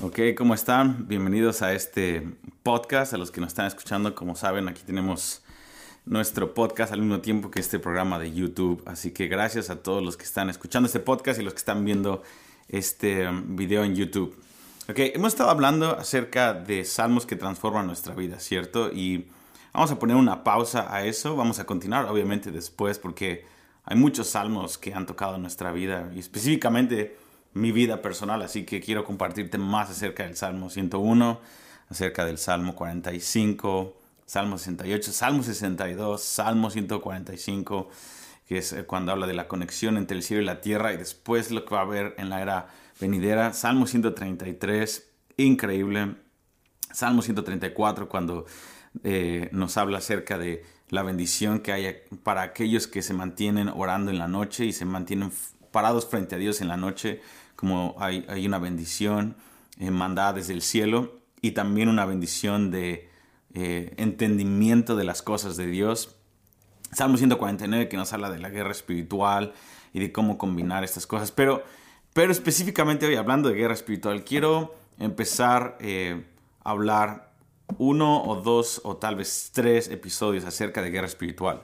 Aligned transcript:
Ok, 0.00 0.18
¿cómo 0.36 0.54
están? 0.54 1.06
Bienvenidos 1.06 1.62
a 1.62 1.74
este 1.74 2.26
podcast. 2.62 3.12
A 3.12 3.18
los 3.18 3.30
que 3.30 3.40
nos 3.40 3.48
están 3.48 3.66
escuchando, 3.66 4.14
como 4.14 4.34
saben, 4.34 4.66
aquí 4.66 4.82
tenemos 4.84 5.42
nuestro 6.06 6.54
podcast 6.54 6.92
al 6.92 7.00
mismo 7.00 7.20
tiempo 7.20 7.50
que 7.50 7.60
este 7.60 7.78
programa 7.78 8.18
de 8.18 8.32
YouTube. 8.32 8.82
Así 8.86 9.12
que 9.12 9.28
gracias 9.28 9.70
a 9.70 9.82
todos 9.82 10.02
los 10.02 10.16
que 10.16 10.24
están 10.24 10.50
escuchando 10.50 10.86
este 10.86 10.98
podcast 10.98 11.38
y 11.40 11.44
los 11.44 11.52
que 11.52 11.58
están 11.58 11.84
viendo 11.84 12.22
este 12.68 13.28
um, 13.28 13.54
video 13.54 13.84
en 13.84 13.94
YouTube. 13.94 14.34
Ok, 14.88 14.98
hemos 14.98 15.34
estado 15.34 15.50
hablando 15.50 15.96
acerca 15.96 16.54
de 16.54 16.84
salmos 16.84 17.26
que 17.26 17.36
transforman 17.36 17.86
nuestra 17.86 18.14
vida, 18.14 18.40
¿cierto? 18.40 18.90
Y 18.90 19.28
vamos 19.72 19.92
a 19.92 19.98
poner 19.98 20.16
una 20.16 20.42
pausa 20.42 20.92
a 20.92 21.04
eso. 21.04 21.36
Vamos 21.36 21.60
a 21.60 21.66
continuar, 21.66 22.06
obviamente, 22.06 22.50
después, 22.50 22.98
porque 22.98 23.44
hay 23.84 23.96
muchos 23.96 24.28
salmos 24.28 24.78
que 24.78 24.94
han 24.94 25.06
tocado 25.06 25.38
nuestra 25.38 25.70
vida 25.70 26.10
y 26.14 26.18
específicamente 26.18 27.21
mi 27.54 27.72
vida 27.72 28.02
personal, 28.02 28.42
así 28.42 28.64
que 28.64 28.80
quiero 28.80 29.04
compartirte 29.04 29.58
más 29.58 29.90
acerca 29.90 30.24
del 30.24 30.36
Salmo 30.36 30.70
101, 30.70 31.40
acerca 31.90 32.24
del 32.24 32.38
Salmo 32.38 32.74
45, 32.74 33.96
Salmo 34.24 34.58
68, 34.58 35.12
Salmo 35.12 35.42
62, 35.42 36.22
Salmo 36.22 36.70
145, 36.70 37.90
que 38.48 38.58
es 38.58 38.72
eh, 38.72 38.84
cuando 38.84 39.12
habla 39.12 39.26
de 39.26 39.34
la 39.34 39.48
conexión 39.48 39.96
entre 39.96 40.16
el 40.16 40.22
cielo 40.22 40.42
y 40.42 40.46
la 40.46 40.60
tierra 40.60 40.92
y 40.92 40.96
después 40.96 41.50
lo 41.50 41.64
que 41.64 41.74
va 41.74 41.82
a 41.82 41.84
haber 41.84 42.14
en 42.18 42.30
la 42.30 42.40
era 42.40 42.68
venidera, 43.00 43.52
Salmo 43.52 43.86
133, 43.86 45.10
increíble, 45.36 46.14
Salmo 46.92 47.22
134 47.22 48.08
cuando 48.08 48.46
eh, 49.04 49.48
nos 49.52 49.76
habla 49.76 49.98
acerca 49.98 50.38
de 50.38 50.64
la 50.88 51.02
bendición 51.02 51.60
que 51.60 51.72
hay 51.72 51.96
para 52.22 52.42
aquellos 52.42 52.86
que 52.86 53.02
se 53.02 53.14
mantienen 53.14 53.68
orando 53.68 54.10
en 54.10 54.18
la 54.18 54.28
noche 54.28 54.66
y 54.66 54.72
se 54.72 54.84
mantienen 54.84 55.32
parados 55.70 56.06
frente 56.06 56.34
a 56.34 56.38
Dios 56.38 56.60
en 56.60 56.68
la 56.68 56.76
noche 56.76 57.20
como 57.62 57.94
hay, 58.00 58.44
una 58.44 58.58
bendición 58.58 59.36
eh, 59.78 59.92
mandada 59.92 60.32
desde 60.32 60.52
el 60.52 60.62
cielo 60.62 61.20
y 61.40 61.52
también 61.52 61.88
una 61.88 62.04
bendición 62.04 62.72
de 62.72 63.08
eh, 63.54 63.94
entendimiento 63.98 64.96
de 64.96 65.04
las 65.04 65.22
cosas 65.22 65.56
de 65.56 65.68
Dios. 65.68 66.16
Salmo 66.90 67.16
149 67.18 67.88
que 67.88 67.96
nos 67.96 68.12
habla 68.12 68.30
de 68.30 68.40
la 68.40 68.50
guerra 68.50 68.72
espiritual 68.72 69.52
y 69.92 70.00
de 70.00 70.10
cómo 70.10 70.38
combinar 70.38 70.82
estas 70.82 71.06
cosas. 71.06 71.30
Pero, 71.30 71.62
pero 72.12 72.32
específicamente 72.32 73.06
hoy 73.06 73.14
hablando 73.14 73.48
de 73.48 73.54
guerra 73.54 73.74
espiritual, 73.74 74.24
quiero 74.24 74.74
empezar 74.98 75.78
eh, 75.78 76.26
a 76.64 76.70
hablar 76.70 77.32
uno 77.78 78.24
o 78.24 78.42
dos 78.42 78.80
o 78.82 78.96
tal 78.96 79.14
vez 79.14 79.50
tres 79.54 79.86
episodios 79.86 80.44
acerca 80.44 80.82
de 80.82 80.90
guerra 80.90 81.06
espiritual. 81.06 81.62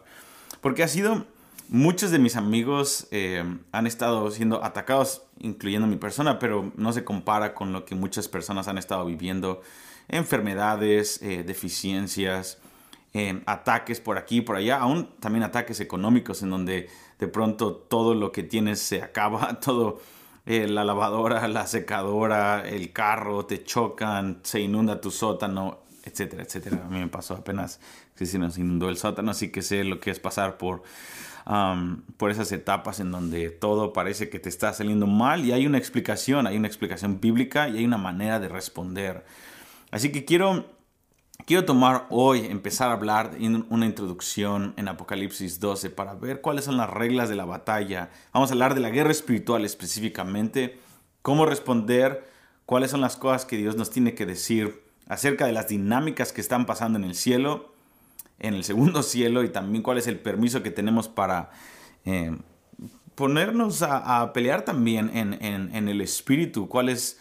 Porque 0.60 0.84
ha 0.84 0.88
sido 0.88 1.26
Muchos 1.70 2.10
de 2.10 2.18
mis 2.18 2.36
amigos 2.36 3.08
eh, 3.10 3.44
han 3.72 3.86
estado 3.86 4.30
siendo 4.30 4.64
atacados, 4.64 5.24
incluyendo 5.38 5.86
mi 5.86 5.96
persona, 5.96 6.38
pero 6.38 6.72
no 6.76 6.94
se 6.94 7.04
compara 7.04 7.54
con 7.54 7.74
lo 7.74 7.84
que 7.84 7.94
muchas 7.94 8.26
personas 8.26 8.68
han 8.68 8.78
estado 8.78 9.04
viviendo. 9.04 9.60
Enfermedades, 10.08 11.20
eh, 11.20 11.44
deficiencias, 11.44 12.56
eh, 13.12 13.42
ataques 13.44 14.00
por 14.00 14.16
aquí 14.16 14.38
y 14.38 14.40
por 14.40 14.56
allá, 14.56 14.78
aún 14.78 15.10
también 15.20 15.42
ataques 15.42 15.78
económicos 15.80 16.42
en 16.42 16.48
donde 16.48 16.88
de 17.18 17.28
pronto 17.28 17.74
todo 17.74 18.14
lo 18.14 18.32
que 18.32 18.42
tienes 18.42 18.80
se 18.80 19.02
acaba, 19.02 19.60
todo, 19.60 20.00
la 20.46 20.84
lavadora, 20.84 21.46
la 21.48 21.66
secadora, 21.66 22.66
el 22.66 22.94
carro, 22.94 23.44
te 23.44 23.62
chocan, 23.62 24.40
se 24.42 24.60
inunda 24.60 25.02
tu 25.02 25.10
sótano, 25.10 25.80
etcétera, 26.02 26.44
etcétera. 26.44 26.82
A 26.86 26.88
mí 26.88 26.98
me 26.98 27.08
pasó 27.08 27.34
apenas 27.34 27.78
que 28.16 28.24
se 28.24 28.38
nos 28.38 28.56
inundó 28.56 28.88
el 28.88 28.96
sótano, 28.96 29.32
así 29.32 29.50
que 29.50 29.60
sé 29.60 29.84
lo 29.84 30.00
que 30.00 30.10
es 30.10 30.18
pasar 30.18 30.56
por 30.56 30.82
por 32.18 32.30
esas 32.30 32.52
etapas 32.52 33.00
en 33.00 33.10
donde 33.10 33.48
todo 33.48 33.94
parece 33.94 34.28
que 34.28 34.38
te 34.38 34.50
está 34.50 34.74
saliendo 34.74 35.06
mal 35.06 35.46
y 35.46 35.52
hay 35.52 35.66
una 35.66 35.78
explicación, 35.78 36.46
hay 36.46 36.58
una 36.58 36.68
explicación 36.68 37.20
bíblica 37.20 37.70
y 37.70 37.78
hay 37.78 37.84
una 37.86 37.96
manera 37.96 38.38
de 38.38 38.48
responder. 38.48 39.24
Así 39.90 40.12
que 40.12 40.26
quiero, 40.26 40.66
quiero 41.46 41.64
tomar 41.64 42.06
hoy, 42.10 42.44
empezar 42.44 42.90
a 42.90 42.92
hablar 42.92 43.34
en 43.40 43.64
una 43.70 43.86
introducción 43.86 44.74
en 44.76 44.88
Apocalipsis 44.88 45.58
12 45.58 45.88
para 45.88 46.14
ver 46.14 46.42
cuáles 46.42 46.66
son 46.66 46.76
las 46.76 46.90
reglas 46.90 47.30
de 47.30 47.36
la 47.36 47.46
batalla. 47.46 48.10
Vamos 48.34 48.50
a 48.50 48.52
hablar 48.52 48.74
de 48.74 48.82
la 48.82 48.90
guerra 48.90 49.10
espiritual 49.10 49.64
específicamente, 49.64 50.78
cómo 51.22 51.46
responder, 51.46 52.28
cuáles 52.66 52.90
son 52.90 53.00
las 53.00 53.16
cosas 53.16 53.46
que 53.46 53.56
Dios 53.56 53.74
nos 53.76 53.88
tiene 53.88 54.14
que 54.14 54.26
decir 54.26 54.82
acerca 55.06 55.46
de 55.46 55.52
las 55.52 55.68
dinámicas 55.68 56.34
que 56.34 56.42
están 56.42 56.66
pasando 56.66 56.98
en 56.98 57.04
el 57.04 57.14
cielo 57.14 57.72
en 58.38 58.54
el 58.54 58.64
segundo 58.64 59.02
cielo 59.02 59.42
y 59.42 59.48
también 59.48 59.82
cuál 59.82 59.98
es 59.98 60.06
el 60.06 60.18
permiso 60.18 60.62
que 60.62 60.70
tenemos 60.70 61.08
para 61.08 61.50
eh, 62.04 62.36
ponernos 63.14 63.82
a, 63.82 64.32
pelear 64.32 64.64
también 64.64 65.10
en, 65.14 65.88
el 65.88 66.00
espíritu, 66.00 66.68
cuáles, 66.68 67.18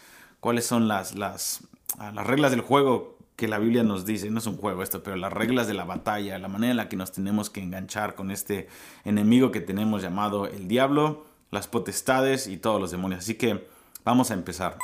son 0.60 0.86
las, 0.86 1.16
las, 1.16 1.64
las 1.98 2.26
reglas 2.26 2.52
del 2.52 2.60
juego 2.60 3.18
que 3.38 3.48
la 3.48 3.58
Biblia 3.58 3.84
nos 3.84 4.04
dice, 4.04 4.30
no 4.30 4.38
es 4.38 4.46
un 4.46 4.56
juego 4.56 4.82
esto, 4.82 5.02
pero 5.02 5.16
las 5.16 5.32
reglas 5.32 5.68
de 5.68 5.74
la 5.74 5.84
batalla, 5.84 6.38
la 6.38 6.48
manera 6.48 6.72
en 6.72 6.76
la 6.76 6.88
que 6.88 6.96
nos 6.96 7.12
tenemos 7.12 7.50
que 7.50 7.60
enganchar 7.60 8.16
con 8.16 8.32
este 8.32 8.68
enemigo 9.04 9.52
que 9.52 9.60
tenemos 9.60 10.02
llamado 10.02 10.46
el 10.46 10.66
diablo, 10.66 11.24
las 11.52 11.68
potestades 11.68 12.48
y 12.48 12.56
todos 12.56 12.80
los 12.80 12.90
demonios. 12.90 13.20
Así 13.20 13.34
que 13.34 13.68
vamos 14.04 14.32
a 14.32 14.34
empezar. 14.34 14.76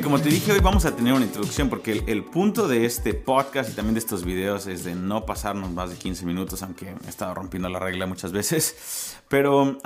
Como 0.00 0.18
te 0.18 0.30
dije, 0.30 0.52
hoy 0.52 0.60
vamos 0.60 0.86
a 0.86 0.96
tener 0.96 1.12
una 1.12 1.26
introducción 1.26 1.68
porque 1.68 2.02
el, 2.06 2.24
punto 2.24 2.66
de 2.66 2.86
este 2.86 3.12
podcast 3.12 3.70
y 3.70 3.74
también 3.74 3.92
de 3.92 4.00
estos 4.00 4.24
videos 4.24 4.66
es 4.66 4.84
de 4.84 4.94
no 4.94 5.26
pasarnos 5.26 5.70
más 5.70 5.90
de 5.90 5.96
15 5.96 6.24
minutos, 6.24 6.62
aunque 6.62 6.94
he 7.04 7.08
estado 7.10 7.34
rompiendo 7.34 7.68
la 7.68 7.78
regla 7.78 8.06
muchas 8.06 8.32
veces. 8.32 9.18
Pero 9.28 9.78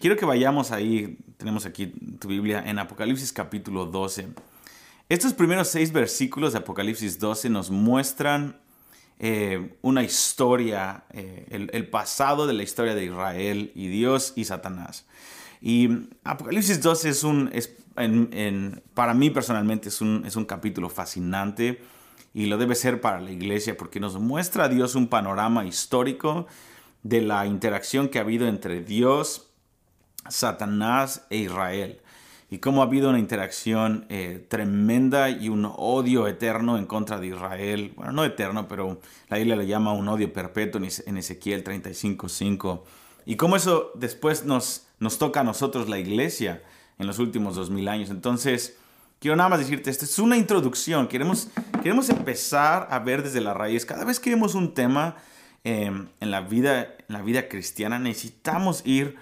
quiero 0.00 0.16
que 0.16 0.24
vayamos 0.24 0.70
ahí, 0.70 1.18
tenemos 1.36 1.66
aquí 1.66 1.88
tu 2.20 2.28
Biblia, 2.28 2.62
en 2.64 2.78
Apocalipsis 2.78 3.32
capítulo 3.34 3.84
12. 3.84 4.28
Estos 5.10 5.34
primeros 5.34 5.68
seis 5.68 5.92
versículos 5.92 6.54
de 6.54 6.60
Apocalipsis 6.60 7.18
12 7.18 7.50
nos 7.50 7.70
muestran 7.70 8.56
eh, 9.18 9.76
una 9.82 10.04
historia, 10.04 11.04
eh, 11.10 11.68
el, 11.72 11.90
pasado 11.90 12.46
de 12.46 12.54
la 12.54 12.62
historia 12.62 12.94
de 12.94 13.04
Israel 13.04 13.72
y 13.74 13.88
Dios 13.88 14.32
y 14.36 14.46
Satanás. 14.46 15.04
Y 15.60 16.08
Apocalipsis 16.24 16.80
12 16.80 17.08
es 17.10 17.24
un, 17.24 17.50
para 18.94 19.14
mí 19.14 19.30
personalmente 19.30 19.88
es 19.88 20.00
un, 20.00 20.24
es 20.26 20.36
un 20.36 20.44
capítulo 20.44 20.88
fascinante 20.88 21.82
y 22.34 22.46
lo 22.46 22.58
debe 22.58 22.74
ser 22.74 23.00
para 23.00 23.20
la 23.20 23.30
iglesia 23.30 23.76
porque 23.76 24.00
nos 24.00 24.18
muestra 24.18 24.64
a 24.64 24.68
Dios 24.68 24.94
un 24.94 25.08
panorama 25.08 25.64
histórico 25.64 26.46
de 27.02 27.20
la 27.20 27.46
interacción 27.46 28.08
que 28.08 28.18
ha 28.18 28.22
habido 28.22 28.46
entre 28.46 28.82
Dios, 28.82 29.50
Satanás 30.28 31.26
e 31.30 31.38
Israel. 31.38 32.00
Y 32.48 32.58
cómo 32.58 32.82
ha 32.82 32.84
habido 32.84 33.08
una 33.08 33.18
interacción 33.18 34.04
eh, 34.10 34.44
tremenda 34.48 35.30
y 35.30 35.48
un 35.48 35.64
odio 35.74 36.28
eterno 36.28 36.76
en 36.76 36.84
contra 36.84 37.18
de 37.18 37.28
Israel. 37.28 37.94
Bueno, 37.96 38.12
no 38.12 38.24
eterno, 38.24 38.68
pero 38.68 39.00
la 39.28 39.38
Biblia 39.38 39.56
le 39.56 39.66
llama 39.66 39.94
un 39.94 40.06
odio 40.08 40.30
perpetuo 40.32 40.78
en 40.78 41.16
Ezequiel 41.16 41.64
35.5. 41.64 42.82
Y 43.24 43.36
cómo 43.36 43.56
eso 43.56 43.92
después 43.94 44.44
nos, 44.44 44.86
nos 44.98 45.18
toca 45.18 45.40
a 45.40 45.44
nosotros, 45.44 45.88
la 45.88 45.98
iglesia, 45.98 46.62
en 47.02 47.06
los 47.06 47.18
últimos 47.18 47.54
dos 47.54 47.68
mil 47.68 47.88
años. 47.88 48.08
Entonces, 48.10 48.78
quiero 49.20 49.36
nada 49.36 49.50
más 49.50 49.58
decirte, 49.58 49.90
esta 49.90 50.04
es 50.04 50.18
una 50.18 50.36
introducción. 50.36 51.08
Queremos, 51.08 51.48
queremos 51.82 52.08
empezar 52.08 52.88
a 52.90 52.98
ver 53.00 53.22
desde 53.22 53.40
la 53.40 53.52
raíz. 53.52 53.84
Cada 53.84 54.04
vez 54.04 54.18
que 54.18 54.30
vemos 54.30 54.54
un 54.54 54.72
tema 54.72 55.16
em, 55.64 56.08
en, 56.20 56.30
la 56.30 56.40
vida, 56.40 56.82
en 56.82 57.12
la 57.14 57.22
vida 57.22 57.48
cristiana, 57.48 57.98
necesitamos 57.98 58.82
ir 58.86 59.16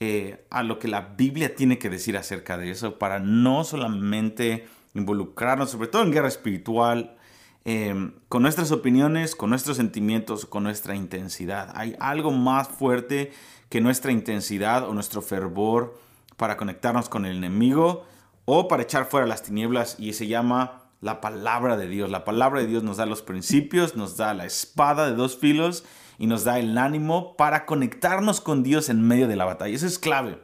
eh, 0.00 0.46
a 0.50 0.62
lo 0.62 0.78
que 0.78 0.88
la 0.88 1.00
Biblia 1.16 1.54
tiene 1.54 1.78
que 1.78 1.90
decir 1.90 2.16
acerca 2.16 2.56
de 2.56 2.70
eso 2.70 2.98
para 2.98 3.18
no 3.18 3.64
solamente 3.64 4.66
involucrarnos, 4.94 5.70
sobre 5.70 5.88
todo 5.88 6.02
en 6.02 6.12
guerra 6.12 6.28
espiritual, 6.28 7.16
em, 7.64 8.12
con 8.28 8.42
nuestras 8.42 8.70
opiniones, 8.70 9.34
con 9.34 9.50
nuestros 9.50 9.76
sentimientos, 9.76 10.46
con 10.46 10.62
nuestra 10.62 10.94
intensidad. 10.94 11.72
Hay 11.74 11.96
algo 11.98 12.30
más 12.30 12.68
fuerte 12.68 13.32
que 13.68 13.80
nuestra 13.80 14.12
intensidad 14.12 14.88
o 14.88 14.94
nuestro 14.94 15.20
fervor 15.20 15.98
para 16.36 16.56
conectarnos 16.56 17.08
con 17.08 17.26
el 17.26 17.36
enemigo 17.36 18.04
o 18.44 18.68
para 18.68 18.82
echar 18.82 19.06
fuera 19.06 19.26
las 19.26 19.42
tinieblas 19.42 19.96
y 19.98 20.12
se 20.12 20.26
llama 20.26 20.82
la 21.00 21.20
palabra 21.20 21.76
de 21.76 21.88
Dios. 21.88 22.10
La 22.10 22.24
palabra 22.24 22.60
de 22.60 22.66
Dios 22.66 22.82
nos 22.82 22.96
da 22.96 23.06
los 23.06 23.22
principios, 23.22 23.96
nos 23.96 24.16
da 24.16 24.34
la 24.34 24.46
espada 24.46 25.06
de 25.06 25.14
dos 25.14 25.36
filos 25.36 25.84
y 26.18 26.26
nos 26.26 26.44
da 26.44 26.58
el 26.58 26.78
ánimo 26.78 27.36
para 27.36 27.66
conectarnos 27.66 28.40
con 28.40 28.62
Dios 28.62 28.88
en 28.88 29.02
medio 29.02 29.28
de 29.28 29.36
la 29.36 29.44
batalla. 29.44 29.74
Eso 29.74 29.86
es 29.86 29.98
clave. 29.98 30.38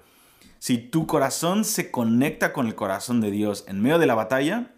Si 0.59 0.77
tu 0.77 1.07
corazón 1.07 1.65
se 1.65 1.91
conecta 1.91 2.53
con 2.53 2.67
el 2.67 2.75
corazón 2.75 3.21
de 3.21 3.31
Dios 3.31 3.65
en 3.67 3.81
medio 3.81 3.99
de 3.99 4.07
la 4.07 4.15
batalla, 4.15 4.73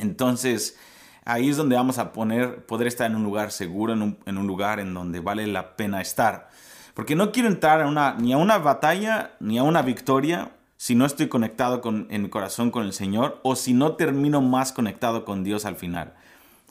entonces 0.00 0.76
ahí 1.24 1.48
es 1.48 1.56
donde 1.56 1.76
vamos 1.76 1.98
a 1.98 2.12
poner, 2.12 2.66
poder 2.66 2.88
estar 2.88 3.08
en 3.08 3.16
un 3.16 3.22
lugar 3.22 3.52
seguro, 3.52 3.92
en 3.92 4.02
un, 4.02 4.18
en 4.26 4.38
un 4.38 4.46
lugar 4.48 4.80
en 4.80 4.92
donde 4.92 5.20
vale 5.20 5.46
la 5.46 5.76
pena 5.76 6.00
estar. 6.00 6.50
Porque 6.94 7.16
no 7.16 7.32
quiero 7.32 7.48
entrar 7.48 7.82
a 7.82 7.88
una, 7.88 8.14
ni 8.14 8.32
a 8.32 8.38
una 8.38 8.58
batalla 8.58 9.32
ni 9.40 9.58
a 9.58 9.64
una 9.64 9.82
victoria 9.82 10.52
si 10.76 10.94
no 10.94 11.06
estoy 11.06 11.28
conectado 11.28 11.80
con, 11.80 12.06
en 12.10 12.28
corazón 12.28 12.70
con 12.70 12.84
el 12.84 12.92
Señor 12.92 13.40
o 13.42 13.56
si 13.56 13.74
no 13.74 13.94
termino 13.94 14.40
más 14.40 14.72
conectado 14.72 15.24
con 15.24 15.42
Dios 15.42 15.64
al 15.64 15.76
final. 15.76 16.14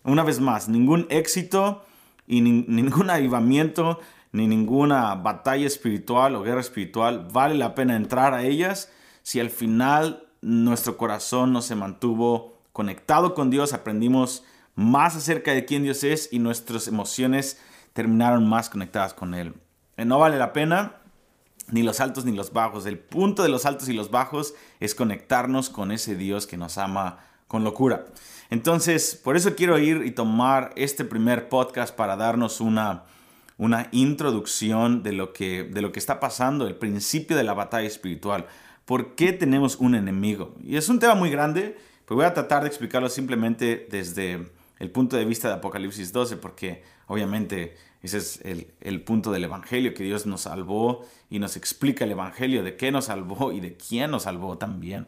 Una 0.04 0.24
vez 0.24 0.40
más, 0.40 0.70
ningún 0.70 1.08
éxito 1.10 1.84
y 2.26 2.42
ningún 2.42 3.10
avivamiento, 3.10 4.00
ni 4.32 4.48
ninguna 4.48 5.16
batalla 5.16 5.68
espiritual 5.68 6.36
o 6.36 6.44
guerra 6.44 6.62
espiritual 6.62 7.28
vale 7.32 7.56
la 7.56 7.76
pena 7.76 7.96
entrar 7.96 8.34
a 8.34 8.44
ellas 8.44 8.92
si 9.22 9.40
al 9.40 9.50
final 9.50 10.26
nuestro 10.42 10.98
corazón 10.98 11.54
no 11.54 11.62
se 11.62 11.76
mantuvo 11.76 12.58
conectado 12.72 13.34
con 13.34 13.50
Dios, 13.50 13.74
aprendimos 13.74 14.44
más 14.76 15.16
acerca 15.16 15.54
de 15.54 15.66
quién 15.66 15.84
Dios 15.84 16.04
es 16.04 16.30
y 16.32 16.40
nuestras 16.40 16.88
emociones 16.88 17.60
terminaron 17.94 18.48
más 18.48 18.70
conectadas 18.70 19.14
con 19.14 19.34
Él. 19.34 19.54
Eh, 19.98 20.06
no 20.06 20.20
vale 20.20 20.38
la 20.38 20.54
pena 20.54 20.98
ni 21.70 21.84
los 21.84 22.00
altos 22.00 22.26
ni 22.26 22.32
los 22.34 22.52
bajos. 22.54 22.86
El 22.86 23.00
punto 23.00 23.44
de 23.44 23.50
los 23.50 23.66
altos 23.66 23.90
y 23.90 23.94
los 23.94 24.12
bajos 24.12 24.54
es 24.80 24.96
conectarnos 24.96 25.70
con 25.70 25.92
ese 25.92 26.16
Dios 26.16 26.48
que 26.48 26.58
nos 26.58 26.78
ama 26.78 27.20
con 27.48 27.64
locura. 27.64 28.06
Entonces, 28.50 29.16
por 29.16 29.36
eso 29.36 29.56
quiero 29.56 29.80
ir 29.80 30.04
y 30.06 30.12
tomar 30.12 30.72
este 30.76 31.06
primer 31.06 31.50
podcast 31.50 31.96
para 31.96 32.16
darnos 32.16 32.62
una, 32.62 33.04
una 33.58 33.88
introducción 33.92 35.04
de 35.04 35.14
lo, 35.14 35.34
que, 35.34 35.64
de 35.64 35.82
lo 35.82 35.92
que 35.92 36.00
está 36.00 36.20
pasando, 36.20 36.68
el 36.68 36.76
principio 36.76 37.38
de 37.38 37.44
la 37.44 37.54
batalla 37.54 37.88
espiritual. 37.88 38.46
¿Por 38.86 39.16
qué 39.16 39.34
tenemos 39.34 39.78
un 39.78 39.96
enemigo? 39.96 40.56
Y 40.64 40.76
es 40.76 40.90
un 40.90 41.00
tema 41.00 41.16
muy 41.16 41.30
grande, 41.30 41.78
pero 42.06 42.18
voy 42.18 42.26
a 42.26 42.34
tratar 42.34 42.64
de 42.64 42.68
explicarlo 42.68 43.10
simplemente 43.10 43.88
desde 43.90 44.52
el 44.80 44.92
punto 44.92 45.16
de 45.16 45.26
vista 45.26 45.48
de 45.48 45.56
Apocalipsis 45.56 46.12
12, 46.12 46.38
porque 46.38 46.84
obviamente 47.08 47.76
ese 48.04 48.18
es 48.18 48.40
el, 48.82 49.02
punto 49.02 49.32
del 49.32 49.46
Evangelio, 49.46 49.94
que 49.94 50.04
Dios 50.04 50.26
nos 50.26 50.42
salvó 50.42 51.06
y 51.30 51.40
nos 51.40 51.58
explica 51.58 52.04
el 52.04 52.12
Evangelio 52.12 52.64
de 52.64 52.76
qué 52.76 52.92
nos 52.92 53.06
salvó 53.06 53.52
y 53.52 53.60
de 53.60 53.76
quién 53.76 54.12
nos 54.12 54.24
salvó 54.24 54.58
también. 54.58 55.08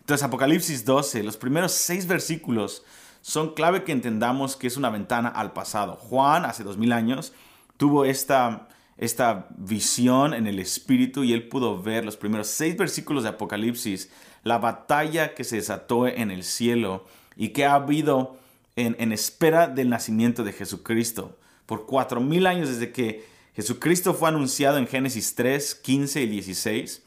Entonces 0.00 0.22
Apocalipsis 0.22 0.84
12, 0.84 1.22
los 1.22 1.36
primeros 1.36 1.72
seis 1.72 2.06
versículos 2.06 2.84
son 3.22 3.54
clave 3.54 3.82
que 3.82 3.92
entendamos 3.92 4.56
que 4.56 4.66
es 4.66 4.76
una 4.76 4.90
ventana 4.90 5.28
al 5.28 5.52
pasado. 5.54 5.96
Juan, 5.96 6.44
hace 6.44 6.62
dos 6.62 6.76
mil 6.76 6.92
años, 6.92 7.32
tuvo 7.78 8.04
esta 8.04 8.68
esta 8.96 9.48
visión 9.56 10.34
en 10.34 10.46
el 10.46 10.58
espíritu 10.58 11.24
y 11.24 11.32
él 11.32 11.48
pudo 11.48 11.82
ver 11.82 12.04
los 12.04 12.16
primeros 12.16 12.48
seis 12.48 12.76
versículos 12.76 13.24
de 13.24 13.30
Apocalipsis, 13.30 14.10
la 14.42 14.58
batalla 14.58 15.34
que 15.34 15.44
se 15.44 15.56
desató 15.56 16.06
en 16.06 16.30
el 16.30 16.44
cielo 16.44 17.04
y 17.36 17.48
que 17.48 17.64
ha 17.64 17.74
habido 17.74 18.36
en, 18.76 19.12
espera 19.12 19.66
del 19.66 19.88
nacimiento 19.88 20.44
de 20.44 20.52
Jesucristo. 20.52 21.36
Por 21.66 21.86
cuatro 21.86 22.20
mil 22.20 22.46
años 22.46 22.68
desde 22.68 22.92
que 22.92 23.24
Jesucristo 23.54 24.14
fue 24.14 24.28
anunciado 24.28 24.78
en 24.78 24.86
Génesis 24.86 25.34
3, 25.34 25.76
15 25.76 26.22
y 26.22 26.26
16, 26.26 27.02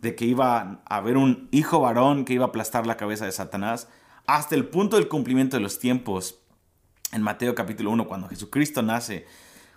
de 0.00 0.14
que 0.16 0.24
iba 0.24 0.82
a 0.84 0.96
haber 0.96 1.16
un 1.16 1.48
hijo 1.52 1.80
varón 1.80 2.24
que 2.24 2.34
iba 2.34 2.44
a 2.44 2.48
aplastar 2.48 2.86
la 2.86 2.96
cabeza 2.96 3.24
de 3.24 3.32
Satanás, 3.32 3.88
hasta 4.26 4.54
el 4.54 4.66
punto 4.66 4.96
del 4.96 5.08
cumplimiento 5.08 5.56
de 5.56 5.62
los 5.62 5.78
tiempos, 5.78 6.40
en 7.12 7.22
Mateo 7.22 7.54
capítulo 7.54 7.90
1, 7.92 8.08
cuando 8.08 8.28
Jesucristo 8.28 8.82
nace, 8.82 9.26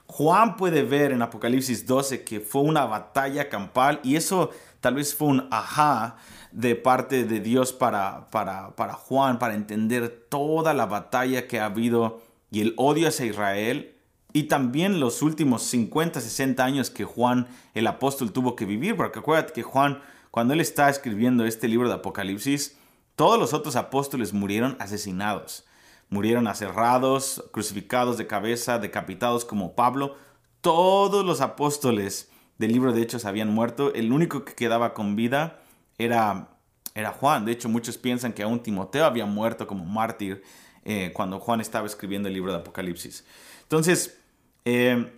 Juan 0.07 0.55
puede 0.55 0.83
ver 0.83 1.11
en 1.11 1.21
Apocalipsis 1.21 1.85
12 1.85 2.23
que 2.23 2.39
fue 2.39 2.61
una 2.61 2.85
batalla 2.85 3.49
campal 3.49 3.99
y 4.03 4.15
eso 4.15 4.51
tal 4.79 4.95
vez 4.95 5.15
fue 5.15 5.27
un 5.27 5.47
ajá 5.51 6.17
de 6.51 6.75
parte 6.75 7.25
de 7.25 7.39
Dios 7.39 7.73
para, 7.73 8.29
para, 8.29 8.75
para 8.75 8.93
Juan, 8.93 9.39
para 9.39 9.55
entender 9.55 10.25
toda 10.29 10.73
la 10.73 10.85
batalla 10.85 11.47
que 11.47 11.59
ha 11.59 11.65
habido 11.65 12.21
y 12.51 12.61
el 12.61 12.73
odio 12.77 13.07
hacia 13.07 13.25
Israel 13.25 13.94
y 14.35 14.43
también 14.43 14.99
los 14.99 15.21
últimos 15.21 15.63
50, 15.63 16.19
60 16.19 16.63
años 16.63 16.89
que 16.89 17.05
Juan 17.05 17.47
el 17.73 17.87
apóstol 17.87 18.33
tuvo 18.33 18.55
que 18.57 18.65
vivir, 18.65 18.97
porque 18.97 19.19
acuérdate 19.19 19.53
que 19.53 19.63
Juan, 19.63 20.01
cuando 20.29 20.53
él 20.53 20.59
está 20.59 20.89
escribiendo 20.89 21.45
este 21.45 21.69
libro 21.69 21.87
de 21.87 21.95
Apocalipsis, 21.95 22.77
todos 23.15 23.39
los 23.39 23.53
otros 23.53 23.77
apóstoles 23.77 24.33
murieron 24.33 24.75
asesinados 24.79 25.63
murieron 26.09 26.47
aserrados, 26.47 27.43
crucificados 27.51 28.17
de 28.17 28.27
cabeza, 28.27 28.77
decapitados 28.79 29.45
como 29.45 29.73
Pablo. 29.73 30.15
Todos 30.61 31.25
los 31.25 31.41
apóstoles 31.41 32.29
del 32.57 32.71
libro 32.71 32.93
de 32.93 33.01
Hechos 33.01 33.25
habían 33.25 33.53
muerto. 33.53 33.93
El 33.93 34.11
único 34.11 34.45
que 34.45 34.53
quedaba 34.53 34.93
con 34.93 35.15
vida 35.15 35.59
era, 35.97 36.49
era 36.93 37.11
Juan. 37.11 37.45
De 37.45 37.51
hecho, 37.51 37.69
muchos 37.69 37.97
piensan 37.97 38.33
que 38.33 38.43
aún 38.43 38.61
Timoteo 38.61 39.05
había 39.05 39.25
muerto 39.25 39.67
como 39.67 39.85
mártir 39.85 40.43
eh, 40.83 41.11
cuando 41.13 41.39
Juan 41.39 41.61
estaba 41.61 41.87
escribiendo 41.87 42.27
el 42.27 42.33
libro 42.33 42.51
de 42.51 42.59
Apocalipsis. 42.59 43.25
Entonces, 43.63 44.19
eh, 44.65 45.11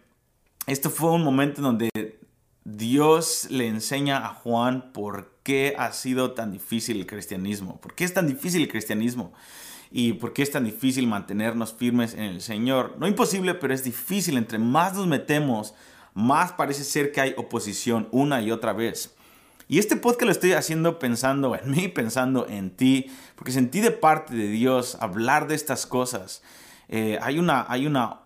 esto 0.68 0.90
fue 0.90 1.12
un 1.12 1.24
momento 1.24 1.62
en 1.62 1.64
donde 1.64 2.20
Dios 2.64 3.48
le 3.50 3.68
enseña 3.68 4.26
a 4.26 4.34
Juan 4.34 4.92
por 4.94 5.34
qué 5.44 5.74
ha 5.78 5.92
sido 5.94 6.34
tan 6.34 6.52
difícil 6.52 6.98
el 6.98 7.08
cristianismo. 7.08 7.80
¿Por 7.82 7.96
qué 7.96 8.04
es 8.04 8.14
tan 8.14 8.28
difícil 8.28 8.62
el 8.62 8.68
cristianismo? 8.68 9.34
y 9.92 10.14
por 10.14 10.34
qué 10.34 10.44
es 10.44 10.52
tan 10.52 10.66
difícil 10.66 11.08
mantenernos 11.08 11.74
firmes 11.74 12.14
en 12.14 12.24
el 12.24 12.42
Señor. 12.42 12.96
No 13.00 13.08
imposible, 13.08 13.54
pero 13.54 13.74
es 13.74 13.84
difícil. 13.84 14.38
Entre 14.38 14.60
más 14.60 14.94
nos 14.94 15.08
metemos, 15.08 15.74
más 16.14 16.52
parece 16.52 16.84
ser 16.84 17.12
que 17.12 17.22
hay 17.22 17.34
oposición 17.38 18.08
una 18.12 18.42
y 18.42 18.52
otra 18.52 18.74
vez. 18.74 19.16
Y 19.70 19.80
este 19.80 19.96
podcast 19.98 20.24
lo 20.24 20.32
estoy 20.32 20.54
haciendo 20.54 21.00
pensando 21.00 21.56
en 21.56 21.72
mí, 21.72 21.88
pensando 21.96 22.48
en 22.48 22.72
ti, 22.72 23.12
porque 23.36 23.52
sentí 23.52 23.82
de 23.82 23.92
parte 23.92 24.36
de 24.36 24.48
Dios 24.48 24.98
hablar 25.00 25.48
de 25.48 25.56
estas 25.56 25.86
cosas. 25.86 26.42
Eh, 26.90 27.20
hay, 27.22 27.40
una, 27.40 27.66
hay, 27.68 27.86
una 27.86 28.22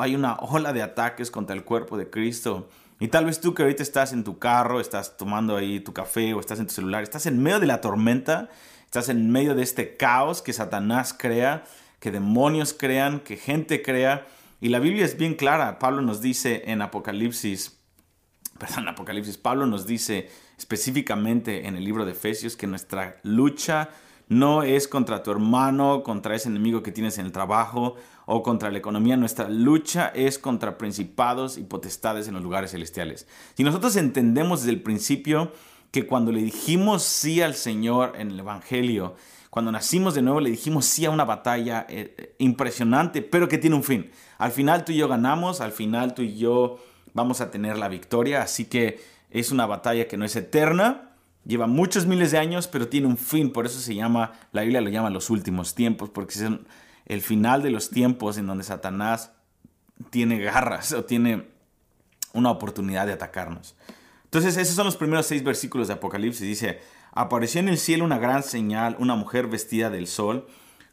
hay 0.00 0.14
una 0.14 0.36
ola 0.36 0.72
de 0.72 0.82
ataques 0.82 1.30
contra 1.30 1.54
el 1.56 1.64
cuerpo 1.64 1.96
de 1.96 2.08
Cristo. 2.10 2.68
Y 2.98 3.08
tal 3.08 3.26
vez 3.26 3.40
tú 3.40 3.52
que 3.54 3.62
ahorita 3.62 3.82
estás 3.82 4.12
en 4.12 4.24
tu 4.24 4.38
carro, 4.38 4.80
estás 4.80 5.16
tomando 5.16 5.56
ahí 5.56 5.80
tu 5.80 5.92
café 5.92 6.32
o 6.34 6.40
estás 6.40 6.60
en 6.60 6.66
tu 6.66 6.72
celular, 6.72 7.02
estás 7.02 7.26
en 7.26 7.42
medio 7.42 7.60
de 7.60 7.66
la 7.66 7.80
tormenta 7.80 8.48
Estás 8.86 9.08
en 9.08 9.30
medio 9.30 9.54
de 9.54 9.62
este 9.62 9.96
caos 9.96 10.42
que 10.42 10.52
Satanás 10.52 11.12
crea, 11.12 11.64
que 12.00 12.10
demonios 12.10 12.72
crean, 12.72 13.20
que 13.20 13.36
gente 13.36 13.82
crea. 13.82 14.26
Y 14.60 14.68
la 14.68 14.78
Biblia 14.78 15.04
es 15.04 15.18
bien 15.18 15.34
clara. 15.34 15.78
Pablo 15.78 16.02
nos 16.02 16.22
dice 16.22 16.62
en 16.66 16.80
Apocalipsis, 16.80 17.78
perdón, 18.58 18.88
Apocalipsis, 18.88 19.36
Pablo 19.36 19.66
nos 19.66 19.86
dice 19.86 20.30
específicamente 20.56 21.66
en 21.66 21.76
el 21.76 21.84
libro 21.84 22.06
de 22.06 22.12
Efesios 22.12 22.56
que 22.56 22.66
nuestra 22.66 23.16
lucha 23.22 23.90
no 24.28 24.62
es 24.62 24.88
contra 24.88 25.22
tu 25.22 25.30
hermano, 25.30 26.02
contra 26.02 26.34
ese 26.34 26.48
enemigo 26.48 26.82
que 26.82 26.92
tienes 26.92 27.18
en 27.18 27.26
el 27.26 27.32
trabajo 27.32 27.94
o 28.24 28.42
contra 28.42 28.70
la 28.70 28.78
economía. 28.78 29.16
Nuestra 29.16 29.48
lucha 29.48 30.08
es 30.08 30.38
contra 30.38 30.78
principados 30.78 31.58
y 31.58 31.62
potestades 31.62 32.26
en 32.26 32.34
los 32.34 32.42
lugares 32.42 32.72
celestiales. 32.72 33.26
Si 33.54 33.62
nosotros 33.62 33.94
entendemos 33.96 34.60
desde 34.60 34.72
el 34.72 34.82
principio 34.82 35.52
que 35.92 36.06
cuando 36.06 36.32
le 36.32 36.42
dijimos 36.42 37.04
sí 37.04 37.40
al 37.40 37.54
Señor 37.54 38.14
en 38.18 38.32
el 38.32 38.40
Evangelio, 38.40 39.14
cuando 39.50 39.72
nacimos 39.72 40.14
de 40.14 40.22
nuevo 40.22 40.40
le 40.40 40.50
dijimos 40.50 40.84
sí 40.84 41.06
a 41.06 41.10
una 41.10 41.24
batalla 41.24 41.86
eh, 41.88 42.14
eh, 42.18 42.34
impresionante, 42.38 43.22
pero 43.22 43.48
que 43.48 43.58
tiene 43.58 43.76
un 43.76 43.84
fin. 43.84 44.10
Al 44.38 44.50
final 44.50 44.84
tú 44.84 44.92
y 44.92 44.96
yo 44.96 45.08
ganamos, 45.08 45.60
al 45.60 45.72
final 45.72 46.14
tú 46.14 46.22
y 46.22 46.36
yo 46.36 46.78
vamos 47.14 47.40
a 47.40 47.50
tener 47.50 47.78
la 47.78 47.88
victoria, 47.88 48.42
así 48.42 48.66
que 48.66 49.00
es 49.30 49.52
una 49.52 49.64
batalla 49.66 50.08
que 50.08 50.16
no 50.18 50.24
es 50.24 50.36
eterna, 50.36 51.15
lleva 51.46 51.66
muchos 51.66 52.06
miles 52.06 52.32
de 52.32 52.38
años, 52.38 52.66
pero 52.66 52.88
tiene 52.88 53.06
un 53.06 53.16
fin, 53.16 53.52
por 53.52 53.66
eso 53.66 53.78
se 53.78 53.94
llama, 53.94 54.32
la 54.52 54.62
Biblia 54.62 54.80
lo 54.80 54.90
llama 54.90 55.10
los 55.10 55.30
últimos 55.30 55.74
tiempos, 55.74 56.10
porque 56.10 56.34
es 56.34 56.44
el 57.06 57.22
final 57.22 57.62
de 57.62 57.70
los 57.70 57.90
tiempos 57.90 58.36
en 58.36 58.46
donde 58.46 58.64
Satanás 58.64 59.32
tiene 60.10 60.38
garras 60.40 60.92
o 60.92 61.04
tiene 61.04 61.48
una 62.32 62.50
oportunidad 62.50 63.06
de 63.06 63.12
atacarnos. 63.12 63.76
Entonces, 64.24 64.56
esos 64.56 64.74
son 64.74 64.86
los 64.86 64.96
primeros 64.96 65.26
seis 65.26 65.42
versículos 65.42 65.88
de 65.88 65.94
Apocalipsis. 65.94 66.46
Dice, 66.46 66.80
apareció 67.12 67.60
en 67.60 67.68
el 67.68 67.78
cielo 67.78 68.04
una 68.04 68.18
gran 68.18 68.42
señal, 68.42 68.96
una 68.98 69.14
mujer 69.14 69.46
vestida 69.46 69.88
del 69.88 70.06
sol, 70.06 70.46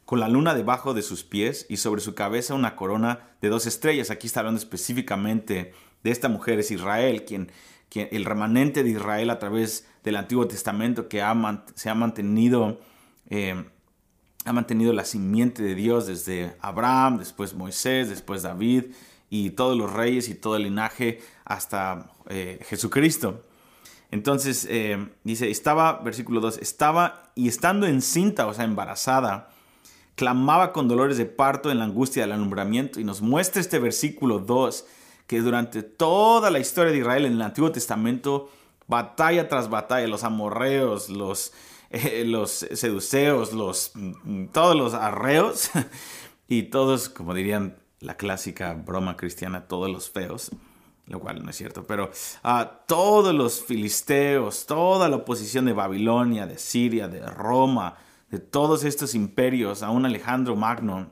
con 0.06 0.20
la 0.20 0.28
luna 0.28 0.54
debajo 0.54 0.94
de 0.94 1.02
sus 1.02 1.24
pies 1.24 1.66
y 1.70 1.78
sobre 1.78 2.02
su 2.02 2.14
cabeza 2.14 2.54
una 2.54 2.76
corona 2.76 3.20
de 3.42 3.50
dos 3.50 3.66
estrellas. 3.66 4.12
Aquí 4.12 4.28
está 4.28 4.42
hablando 4.42 4.60
específicamente 4.60 5.74
de 6.04 6.12
esta 6.12 6.30
mujer, 6.30 6.60
es 6.60 6.72
Israel, 6.72 7.26
quien, 7.26 7.52
el 7.96 8.26
remanente 8.26 8.84
de 8.84 8.90
Israel 8.90 9.30
a 9.30 9.40
través 9.40 9.88
del 10.04 10.16
Antiguo 10.16 10.48
Testamento 10.48 11.08
que 11.08 11.24
se 11.76 11.90
ha 11.90 11.96
mantenido... 11.96 12.80
Eh, 13.30 13.66
ha 14.46 14.52
mantenido 14.52 14.92
la 14.92 15.06
simiente 15.06 15.64
de 15.64 15.74
Dios 15.74 16.06
desde 16.06 16.58
Abraham, 16.60 17.18
después 17.18 17.54
Moisés, 17.54 18.10
después 18.10 18.42
David, 18.42 18.88
y 19.30 19.52
todos 19.52 19.78
los 19.78 19.92
reyes 19.92 20.28
y 20.30 20.36
todo 20.36 20.58
el 20.58 20.64
linaje 20.64 21.22
hasta 21.46 22.12
eh, 22.28 22.60
Jesucristo. 22.68 23.44
Entonces 24.12 24.68
eh, 24.70 25.10
dice, 25.24 25.50
estaba, 25.50 26.02
versículo 26.02 26.40
2, 26.40 26.60
estaba 26.60 27.32
y 27.36 27.48
estando 27.48 27.88
encinta, 27.88 28.46
o 28.46 28.54
sea, 28.54 28.66
embarazada, 28.66 29.50
clamaba 30.16 30.72
con 30.72 30.88
dolores 30.88 31.18
de 31.18 31.26
parto 31.26 31.72
en 31.72 31.80
la 31.80 31.86
angustia 31.86 32.22
del 32.24 32.34
alumbramiento. 32.34 33.00
Y 33.00 33.04
nos 33.04 33.22
muestra 33.22 33.60
este 33.60 33.80
versículo 33.80 34.40
2 34.40 34.86
que 35.28 35.42
durante 35.42 35.84
toda 35.84 36.52
la 36.52 36.60
historia 36.60 36.92
de 36.92 37.00
Israel 37.00 37.26
en 37.26 37.34
el 37.34 37.42
Antiguo 37.42 37.72
Testamento, 37.72 38.50
batalla 38.88 39.48
tras 39.48 39.70
batalla, 39.70 40.08
los 40.08 40.24
amorreos, 40.24 41.10
los, 41.10 41.54
eh, 41.90 42.24
los 42.26 42.52
seduceos, 42.52 43.54
los, 43.54 43.92
mm, 43.96 44.48
todos 44.48 44.76
los 44.76 44.94
arreos 44.94 45.70
y 46.48 46.64
todos, 46.64 47.10
como 47.10 47.34
dirían 47.34 47.78
la 48.00 48.16
clásica 48.18 48.74
broma 48.74 49.16
cristiana, 49.16 49.68
todos 49.68 49.90
los 49.90 50.10
feos, 50.10 50.52
lo 51.08 51.20
cual 51.20 51.44
no 51.44 51.50
es 51.50 51.56
cierto, 51.56 51.84
pero 51.86 52.12
a 52.44 52.84
todos 52.86 53.34
los 53.34 53.64
filisteos, 53.64 54.66
toda 54.66 55.10
la 55.10 55.18
oposición 55.18 55.66
de 55.66 55.74
Babilonia, 55.74 56.46
de 56.46 56.58
Siria, 56.58 57.08
de 57.08 57.26
Roma, 57.26 57.96
de 58.30 58.40
todos 58.40 58.84
estos 58.84 59.16
imperios, 59.16 59.84
aún 59.84 60.06
Alejandro 60.06 60.56
Magno, 60.56 61.12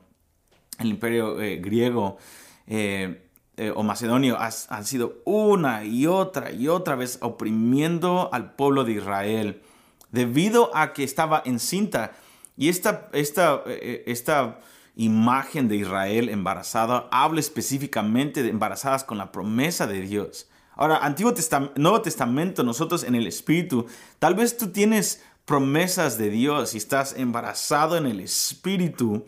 el 0.78 0.88
imperio 0.88 1.40
eh, 1.40 1.56
griego, 1.56 2.18
eh, 2.66 3.30
eh, 3.56 3.72
o 3.74 3.82
macedonio 3.82 4.38
han 4.38 4.84
sido 4.84 5.20
una 5.24 5.84
y 5.84 6.06
otra 6.06 6.52
y 6.52 6.68
otra 6.68 6.96
vez 6.96 7.18
oprimiendo 7.20 8.30
al 8.32 8.54
pueblo 8.54 8.84
de 8.84 8.92
Israel 8.92 9.62
debido 10.10 10.74
a 10.76 10.92
que 10.92 11.04
estaba 11.04 11.42
encinta. 11.44 12.12
Y 12.56 12.68
esta, 12.68 13.08
esta, 13.12 13.62
eh, 13.66 14.04
esta 14.06 14.60
imagen 14.94 15.68
de 15.68 15.76
Israel 15.76 16.28
embarazada 16.28 17.08
habla 17.10 17.40
específicamente 17.40 18.42
de 18.42 18.50
embarazadas 18.50 19.04
con 19.04 19.18
la 19.18 19.32
promesa 19.32 19.86
de 19.86 20.00
Dios. 20.02 20.48
Ahora, 20.74 20.98
Antiguo 20.98 21.34
Testamento, 21.34 21.74
Nuevo 21.76 22.00
Testamento, 22.02 22.62
nosotros 22.62 23.04
en 23.04 23.14
el 23.14 23.26
Espíritu, 23.26 23.86
tal 24.18 24.34
vez 24.34 24.56
tú 24.56 24.68
tienes 24.68 25.22
promesas 25.44 26.18
de 26.18 26.30
Dios 26.30 26.74
y 26.74 26.78
estás 26.78 27.14
embarazado 27.16 27.96
en 27.96 28.06
el 28.06 28.20
Espíritu 28.20 29.26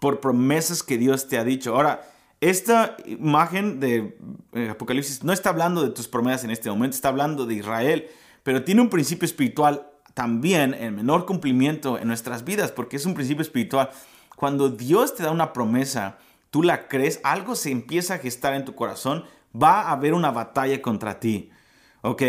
por 0.00 0.20
promesas 0.20 0.82
que 0.82 0.98
Dios 0.98 1.28
te 1.28 1.38
ha 1.38 1.44
dicho. 1.44 1.74
Ahora, 1.74 2.02
esta 2.40 2.96
imagen 3.04 3.80
de 3.80 4.18
eh, 4.52 4.70
Apocalipsis 4.70 5.22
no 5.22 5.32
está 5.32 5.50
hablando 5.50 5.82
de 5.82 5.90
tus 5.90 6.08
promesas 6.08 6.44
en 6.44 6.50
este 6.50 6.70
momento, 6.70 6.94
está 6.94 7.08
hablando 7.08 7.46
de 7.46 7.54
Israel, 7.54 8.08
pero 8.42 8.64
tiene 8.64 8.80
un 8.80 8.88
principio 8.88 9.26
espiritual 9.26 9.86
también 10.14 10.74
en 10.74 10.96
menor 10.96 11.26
cumplimiento 11.26 11.98
en 11.98 12.08
nuestras 12.08 12.44
vidas, 12.44 12.72
porque 12.72 12.96
es 12.96 13.06
un 13.06 13.14
principio 13.14 13.42
espiritual. 13.42 13.90
Cuando 14.36 14.70
Dios 14.70 15.14
te 15.14 15.22
da 15.22 15.30
una 15.30 15.52
promesa, 15.52 16.18
tú 16.50 16.62
la 16.62 16.88
crees, 16.88 17.20
algo 17.24 17.54
se 17.54 17.70
empieza 17.70 18.14
a 18.14 18.18
gestar 18.18 18.54
en 18.54 18.64
tu 18.64 18.74
corazón, 18.74 19.24
va 19.54 19.82
a 19.82 19.92
haber 19.92 20.14
una 20.14 20.30
batalla 20.30 20.80
contra 20.80 21.20
ti. 21.20 21.50
¿Ok? 22.02 22.22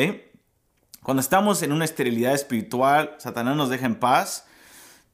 Cuando 1.03 1.21
estamos 1.21 1.63
en 1.63 1.71
una 1.71 1.85
esterilidad 1.85 2.33
espiritual, 2.33 3.15
Satanás 3.17 3.55
nos 3.55 3.69
deja 3.69 3.85
en 3.85 3.95
paz, 3.95 4.45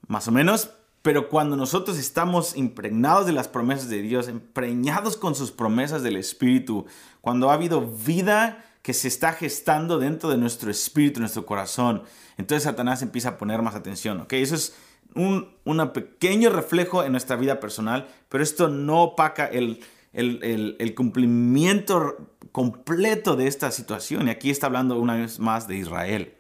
más 0.07 0.27
o 0.27 0.31
menos, 0.31 0.71
pero 1.07 1.29
cuando 1.29 1.55
nosotros 1.55 1.97
estamos 1.97 2.57
impregnados 2.57 3.25
de 3.25 3.31
las 3.31 3.47
promesas 3.47 3.87
de 3.87 4.01
Dios, 4.01 4.27
empreñados 4.27 5.15
con 5.15 5.35
sus 5.35 5.53
promesas 5.53 6.03
del 6.03 6.17
Espíritu, 6.17 6.85
cuando 7.21 7.49
ha 7.49 7.53
habido 7.53 7.79
vida 7.79 8.65
que 8.81 8.93
se 8.93 9.07
está 9.07 9.31
gestando 9.31 9.99
dentro 9.99 10.29
de 10.29 10.35
nuestro 10.35 10.69
espíritu, 10.69 11.21
nuestro 11.21 11.45
corazón, 11.45 12.03
entonces 12.37 12.63
Satanás 12.63 13.03
empieza 13.03 13.29
a 13.29 13.37
poner 13.37 13.61
más 13.61 13.73
atención, 13.73 14.19
¿ok? 14.19 14.33
Eso 14.33 14.55
es 14.55 14.75
un 15.15 15.47
pequeño 15.93 16.49
reflejo 16.49 17.05
en 17.05 17.13
nuestra 17.13 17.37
vida 17.37 17.61
personal, 17.61 18.09
pero 18.27 18.43
esto 18.43 18.67
no 18.67 19.03
opaca 19.03 19.45
el, 19.45 19.79
el, 20.11 20.75
el, 20.77 20.93
cumplimiento 20.93 22.17
completo 22.51 23.37
de 23.37 23.47
esta 23.47 23.71
situación. 23.71 24.27
Y 24.27 24.31
aquí 24.31 24.49
está 24.49 24.67
hablando 24.67 24.99
una 24.99 25.15
vez 25.15 25.39
más 25.39 25.69
de 25.69 25.77
Israel. 25.77 26.33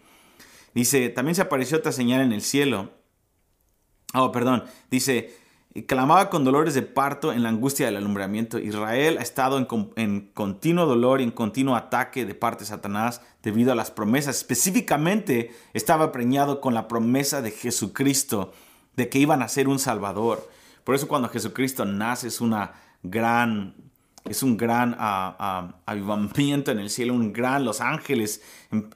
Dice, 0.73 1.07
también 1.07 1.35
se 1.35 1.41
apareció 1.43 1.77
otra 1.77 1.93
señal 1.93 2.19
en 2.19 2.33
el 2.33 2.41
cielo 2.41 2.96
Oh, 4.13 4.31
perdón. 4.31 4.63
Dice, 4.89 5.35
clamaba 5.85 6.29
con 6.29 6.43
dolores 6.43 6.73
de 6.73 6.81
parto 6.81 7.33
en 7.33 7.43
la 7.43 7.49
angustia 7.49 7.85
del 7.85 7.97
alumbramiento. 7.97 8.57
Israel 8.57 9.17
ha 9.19 9.21
estado 9.21 9.57
en, 9.95 10.31
continuo 10.33 10.85
dolor 10.85 11.21
y 11.21 11.25
en 11.25 11.31
continuo 11.31 11.75
ataque 11.75 12.25
de 12.25 12.33
parte 12.33 12.63
de 12.63 12.69
Satanás 12.69 13.21
debido 13.43 13.71
a 13.71 13.75
las 13.75 13.91
promesas. 13.91 14.37
Específicamente 14.37 15.51
estaba 15.73 16.11
preñado 16.11 16.61
con 16.61 16.73
la 16.73 16.87
promesa 16.87 17.41
de 17.41 17.51
Jesucristo, 17.51 18.53
de 18.95 19.09
que 19.09 19.19
iban 19.19 19.41
a 19.41 19.49
ser 19.49 19.67
un 19.67 19.79
Salvador. 19.79 20.49
Por 20.83 20.95
eso 20.95 21.07
cuando 21.07 21.29
Jesucristo 21.29 21.85
nace 21.85 22.29
es 22.29 22.41
una 22.41 22.73
gran 23.03 23.75
es 24.29 24.43
un 24.43 24.57
gran 24.57 24.93
ah, 24.99 25.37
ah, 25.39 25.75
avivamiento 25.85 26.71
en 26.71 26.79
el 26.79 26.89
cielo, 26.89 27.13
un 27.13 27.31
gran, 27.31 27.63
los 27.63 27.79
ángeles 27.79 28.41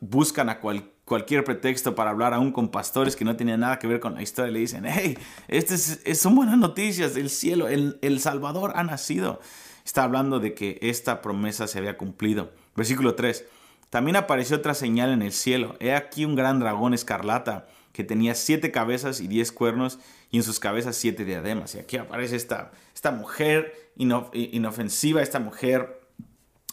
buscan 0.01 0.49
a 0.49 0.59
cualquier 0.59 0.91
cualquier 1.11 1.43
pretexto 1.43 1.93
para 1.93 2.11
hablar 2.11 2.33
aún 2.33 2.53
con 2.53 2.69
pastores 2.69 3.17
que 3.17 3.25
no 3.25 3.35
tenían 3.35 3.59
nada 3.59 3.79
que 3.79 3.85
ver 3.85 3.99
con 3.99 4.13
la 4.13 4.21
historia. 4.21 4.49
Le 4.49 4.59
dicen, 4.59 4.85
hey, 4.85 5.17
estas 5.49 5.99
son 6.15 6.35
buenas 6.35 6.57
noticias 6.57 7.13
del 7.13 7.29
cielo, 7.29 7.67
el, 7.67 7.99
el 8.01 8.21
Salvador 8.21 8.71
ha 8.75 8.83
nacido. 8.85 9.41
Está 9.83 10.03
hablando 10.03 10.39
de 10.39 10.53
que 10.53 10.79
esta 10.81 11.21
promesa 11.21 11.67
se 11.67 11.79
había 11.79 11.97
cumplido. 11.97 12.53
Versículo 12.77 13.15
3. 13.15 13.43
También 13.89 14.15
apareció 14.15 14.55
otra 14.55 14.73
señal 14.73 15.11
en 15.11 15.21
el 15.21 15.33
cielo. 15.33 15.75
He 15.81 15.93
aquí 15.93 16.23
un 16.23 16.35
gran 16.35 16.61
dragón 16.61 16.93
escarlata 16.93 17.67
que 17.91 18.05
tenía 18.05 18.33
siete 18.33 18.71
cabezas 18.71 19.19
y 19.19 19.27
diez 19.27 19.51
cuernos 19.51 19.99
y 20.29 20.37
en 20.37 20.43
sus 20.43 20.61
cabezas 20.61 20.95
siete 20.95 21.25
diademas. 21.25 21.75
Y 21.75 21.79
aquí 21.79 21.97
aparece 21.97 22.37
esta, 22.37 22.71
esta 22.95 23.11
mujer 23.11 23.91
inofensiva, 23.97 25.21
esta 25.21 25.41
mujer 25.41 26.07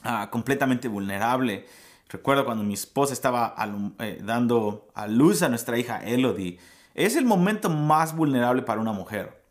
ah, 0.05 0.29
completamente 0.31 0.87
vulnerable 0.87 1.67
Recuerdo 2.09 2.47
cuando 2.47 2.65
mi 2.65 2.75
esposa 2.75 3.13
estaba 3.13 3.55
eh, 3.99 4.21
dando 4.25 4.89
a 4.95 5.07
luz 5.07 5.43
a 5.43 5.49
nuestra 5.49 5.79
hija 5.79 5.99
Elodie. 5.99 6.59
Es 6.95 7.17
el 7.17 7.27
momento 7.27 7.69
más 7.69 8.17
vulnerable 8.17 8.63
para 8.63 8.81
una 8.81 8.93
mujer, 8.93 9.43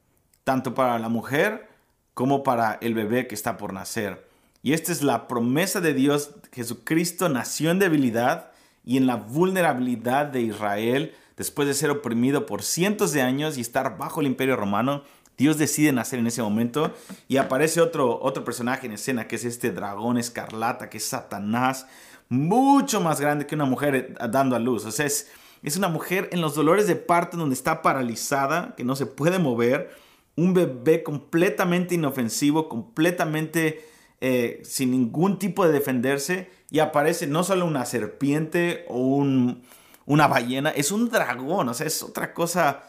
tanto 0.43 0.73
para 0.73 0.97
la 0.97 1.07
mujer 1.07 1.69
como 2.15 2.41
para 2.41 2.79
el 2.81 2.95
bebé 2.95 3.27
que 3.27 3.35
está 3.35 3.57
por 3.57 3.73
nacer. 3.73 4.27
Y 4.63 4.73
esta 4.73 4.91
es 4.91 5.03
la 5.03 5.27
promesa 5.27 5.81
de 5.81 5.93
Dios. 5.93 6.31
Jesucristo 6.51 7.29
nació 7.29 7.69
en 7.69 7.79
debilidad 7.79 8.51
y 8.83 8.97
en 8.97 9.05
la 9.05 9.17
vulnerabilidad 9.17 10.25
de 10.25 10.41
Israel 10.41 11.13
después 11.37 11.67
de 11.67 11.75
ser 11.75 11.91
oprimido 11.91 12.47
por 12.47 12.63
cientos 12.63 13.13
de 13.13 13.21
años 13.21 13.57
y 13.57 13.61
estar 13.61 13.97
bajo 13.97 14.21
el 14.21 14.27
imperio 14.27 14.55
romano. 14.55 15.03
Dios 15.37 15.59
decide 15.59 15.91
nacer 15.91 16.17
en 16.17 16.25
ese 16.25 16.41
momento 16.41 16.91
y 17.27 17.37
aparece 17.37 17.79
otro, 17.81 18.19
otro 18.19 18.43
personaje 18.43 18.87
en 18.87 18.93
escena 18.93 19.27
que 19.27 19.35
es 19.35 19.45
este 19.45 19.71
dragón 19.71 20.17
escarlata, 20.17 20.89
que 20.89 20.97
es 20.97 21.05
Satanás, 21.05 21.85
mucho 22.29 23.01
más 23.01 23.19
grande 23.19 23.45
que 23.45 23.55
una 23.55 23.65
mujer 23.65 23.95
eh, 23.95 24.15
dando 24.29 24.55
a 24.55 24.59
luz. 24.59 24.85
O 24.85 24.91
sea, 24.91 25.05
es, 25.05 25.29
es 25.63 25.77
una 25.77 25.87
mujer 25.87 26.29
en 26.31 26.41
los 26.41 26.55
dolores 26.55 26.87
de 26.87 26.95
parto 26.95 27.37
donde 27.37 27.55
está 27.55 27.81
paralizada, 27.81 28.75
que 28.75 28.83
no 28.83 28.95
se 28.95 29.05
puede 29.05 29.39
mover, 29.39 29.91
un 30.35 30.53
bebé 30.53 31.03
completamente 31.03 31.95
inofensivo, 31.95 32.69
completamente 32.69 33.83
eh, 34.21 34.61
sin 34.63 34.91
ningún 34.91 35.39
tipo 35.39 35.65
de 35.65 35.73
defenderse, 35.73 36.49
y 36.69 36.79
aparece 36.79 37.27
no 37.27 37.43
solo 37.43 37.65
una 37.65 37.85
serpiente 37.85 38.85
o 38.87 38.99
un, 38.99 39.63
una 40.05 40.27
ballena, 40.27 40.69
es 40.69 40.91
un 40.91 41.09
dragón, 41.09 41.69
o 41.69 41.73
sea, 41.73 41.87
es 41.87 42.03
otra 42.03 42.33
cosa, 42.33 42.83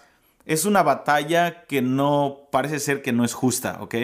es 0.45 0.65
una 0.65 0.83
batalla 0.83 1.65
que 1.65 1.81
no 1.81 2.49
parece 2.51 2.81
ser 2.81 3.03
que 3.03 3.13
no 3.13 3.25
es 3.25 3.35
justa, 3.35 3.79
¿ok? 3.81 3.95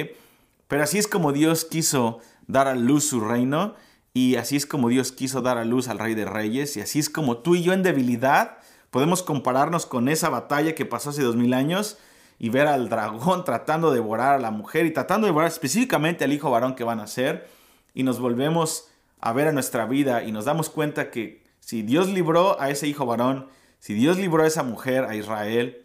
Pero 0.68 0.82
así 0.82 0.98
es 0.98 1.06
como 1.06 1.32
Dios 1.32 1.64
quiso 1.64 2.20
dar 2.46 2.68
a 2.68 2.74
luz 2.74 3.04
su 3.04 3.20
reino 3.20 3.74
y 4.16 4.37
así 4.37 4.54
es 4.54 4.64
como 4.64 4.88
Dios 4.88 5.11
quiso 5.11 5.42
dar 5.42 5.59
a 5.59 5.64
luz 5.64 5.88
al 5.88 5.99
Rey 5.99 6.14
de 6.14 6.25
Reyes. 6.25 6.76
Y 6.76 6.80
así 6.80 7.00
es 7.00 7.11
como 7.11 7.38
tú 7.38 7.56
y 7.56 7.64
yo 7.64 7.73
en 7.73 7.83
debilidad 7.83 8.59
podemos 8.90 9.25
compararnos 9.25 9.87
con 9.87 10.09
esa 10.09 10.28
batalla 10.28 10.76
que 10.76 10.87
pasó 10.87 11.11
hace 11.11 11.23
dos 11.23 11.35
mil 11.35 11.52
años 11.52 11.99
y 12.38 12.49
ver 12.49 12.68
al 12.68 12.88
dragón 12.88 13.44
tratando 13.44 13.90
de 13.90 13.97
devorar 13.97 14.35
a 14.35 14.38
la 14.38 14.52
mujer 14.52 14.87
y 14.87 14.92
tratando 14.92 15.26
de 15.26 15.33
devorar 15.33 15.49
específicamente 15.49 16.23
al 16.25 16.33
hijo 16.33 16.49
varón 16.49 16.76
que 16.76 16.85
van 16.85 17.00
a 17.00 17.09
ser. 17.09 17.49
Y 17.92 18.04
nos 18.04 18.21
volvemos 18.21 18.88
a 19.18 19.33
ver 19.33 19.49
a 19.49 19.52
nuestra 19.52 19.85
vida 19.85 20.23
y 20.23 20.30
nos 20.30 20.44
damos 20.44 20.71
cuenta 20.71 21.11
que 21.11 21.42
si 21.59 21.83
Dios 21.83 22.09
libró 22.09 22.61
a 22.61 22.71
ese 22.71 22.87
hijo 22.87 23.06
varón, 23.06 23.49
si 23.80 23.94
Dios 23.94 24.16
libró 24.16 24.44
a 24.44 24.47
esa 24.47 24.62
mujer, 24.62 25.06
a 25.06 25.16
Israel, 25.16 25.85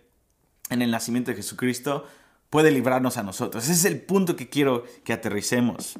en 0.70 0.84
el 0.84 0.92
nacimiento 0.92 1.32
de 1.32 1.38
Jesucristo, 1.38 2.06
puede 2.52 2.70
librarnos 2.70 3.18
a 3.18 3.24
nosotros. 3.24 3.64
Ese 3.64 3.74
es 3.74 3.86
el 3.86 4.02
punto 4.02 4.36
que 4.36 4.50
quiero 4.50 4.84
que 5.04 5.14
aterricemos. 5.14 5.98